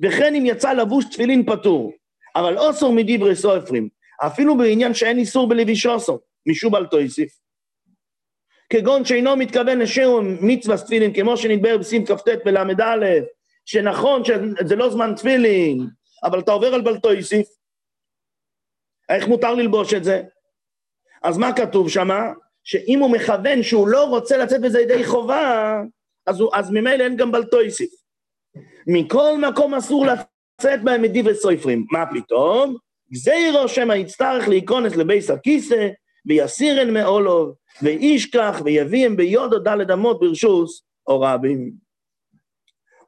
וכן 0.03 0.35
אם 0.35 0.47
יצא 0.47 0.73
לבוש 0.73 1.05
תפילין 1.05 1.47
פטור, 1.47 1.93
אבל 2.37 2.59
אוסור 2.59 2.93
מדברי 2.93 3.37
סופרים, 3.37 3.89
אפילו 4.27 4.59
בעניין 4.59 4.95
שאין 4.95 5.19
איסור 5.19 5.49
בלביש 5.49 5.87
אוסור, 5.87 6.19
משום 6.47 6.77
אל 6.77 6.87
תוסיף. 6.87 7.44
כגון 8.75 9.05
שאינו 9.05 9.37
מתכוון 9.37 9.79
לשיר 9.79 10.11
מצווה 10.41 10.79
תפילין, 10.79 11.13
כמו 11.13 11.37
שנתבהר 11.37 11.79
בסעיף 11.79 12.13
כ"ט 12.13 12.29
בל"א, 12.45 13.07
שנכון 13.65 14.23
שזה 14.25 14.77
לא 14.77 14.91
זמן 14.91 15.13
תפילין, 15.17 15.87
אבל 16.25 16.39
אתה 16.39 16.53
עובר 16.53 16.75
על 16.75 16.81
בלטויסיף, 16.81 17.47
איך 19.09 19.29
מותר 19.29 19.55
ללבוש 19.55 19.95
את 19.95 20.05
זה? 20.05 20.23
אז 21.23 21.39
מה 21.39 21.53
כתוב 21.57 21.89
שמה? 21.89 22.33
שאם 22.65 22.99
הוא 22.99 23.11
מכוון 23.11 23.63
שהוא 23.63 23.89
לא 23.89 24.05
רוצה 24.05 24.37
לצאת 24.37 24.61
בזה 24.61 24.81
ידי 24.81 25.05
חובה, 25.05 25.81
אז, 26.27 26.41
הוא, 26.41 26.51
אז 26.53 26.71
ממילא 26.71 27.05
אין 27.05 27.17
גם 27.17 27.33
בלטויסיף. 27.33 27.91
מכל 28.87 29.39
מקום 29.39 29.75
אסור 29.75 30.07
לצאת 30.07 30.83
בהם 30.83 31.03
מדברי 31.03 31.35
סופרים. 31.35 31.87
מה 31.91 32.05
פתאום? 32.15 32.77
גזירו 33.13 33.69
שמא 33.69 33.93
יצטרך 33.93 34.49
להיכנס 34.49 34.97
לבייס 34.97 35.31
הכיסא, 35.31 35.89
ויסירן 36.27 36.91
מעולוב, 36.91 37.55
וישכח, 37.83 38.61
ויביאם 38.65 39.17
ביודו 39.17 39.59
דלת 39.59 39.91
אמות 39.91 40.21
ברשוס 40.21 40.83
או 41.07 41.21
רבים. 41.21 41.73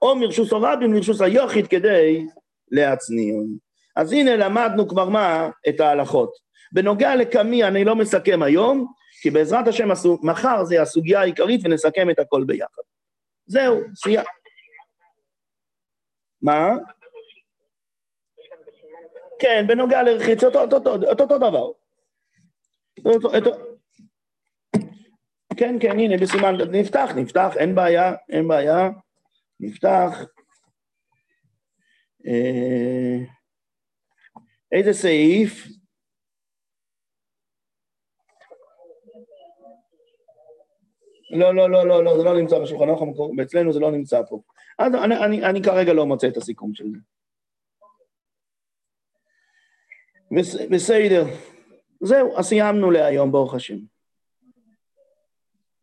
או 0.02 0.16
מרשוס 0.16 0.52
או 0.52 0.62
רבים 0.62 0.94
לרשוס 0.94 1.20
היוחיד 1.20 1.66
כדי 1.66 2.26
להצניעון. 2.70 3.56
אז 3.96 4.12
הנה 4.12 4.36
למדנו 4.36 4.88
כבר 4.88 5.08
מה? 5.08 5.50
את 5.68 5.80
ההלכות. 5.80 6.32
בנוגע 6.72 7.16
לקמי 7.16 7.64
אני 7.64 7.84
לא 7.84 7.96
מסכם 7.96 8.42
היום, 8.42 8.92
כי 9.22 9.30
בעזרת 9.30 9.68
השם 9.68 9.88
מחר 10.22 10.64
זה 10.64 10.82
הסוגיה 10.82 11.20
העיקרית 11.20 11.60
ונסכם 11.64 12.10
את 12.10 12.18
הכל 12.18 12.44
ביחד. 12.46 12.82
זהו, 13.46 13.80
סייע. 13.94 14.22
מה? 16.42 16.70
כן, 19.38 19.64
בנוגע 19.68 20.02
אותו, 20.44 20.78
אותו 21.08 21.38
דבר. 21.38 21.70
כן, 25.56 25.76
כן, 25.80 25.98
הנה, 25.98 26.16
בסימן, 26.16 26.54
נפתח, 26.70 27.10
נפתח, 27.16 27.52
אין 27.56 27.74
בעיה, 27.74 28.14
אין 28.28 28.48
בעיה, 28.48 28.88
נפתח. 29.60 30.24
אה, 32.26 33.18
איזה 34.72 34.92
סעיף? 34.92 35.66
לא, 41.30 41.54
לא, 41.54 41.70
לא, 41.70 41.88
לא, 41.88 42.04
לא, 42.04 42.18
זה 42.18 42.24
לא 42.24 42.40
נמצא 42.40 42.58
בשולחן 42.58 42.88
ערוך 42.88 43.02
המקור, 43.02 43.32
ואצלנו 43.38 43.72
זה 43.72 43.80
לא 43.80 43.90
נמצא 43.90 44.22
פה. 44.28 44.40
אז 44.78 44.94
אני, 44.94 45.16
אני, 45.24 45.44
אני 45.44 45.62
כרגע 45.62 45.92
לא 45.92 46.06
מוצא 46.06 46.28
את 46.28 46.36
הסיכום 46.36 46.74
של 46.74 46.84
זה. 46.90 46.98
בסדר. 50.70 51.24
זהו, 52.00 52.38
אז 52.38 52.46
סיימנו 52.46 52.90
להיום, 52.90 53.32
ברוך 53.32 53.54
השם. 53.54 53.95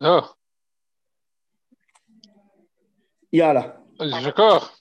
Ah. 0.05 0.35
Oh 0.35 0.35
Yara. 3.31 3.77
D'accord. 3.99 4.73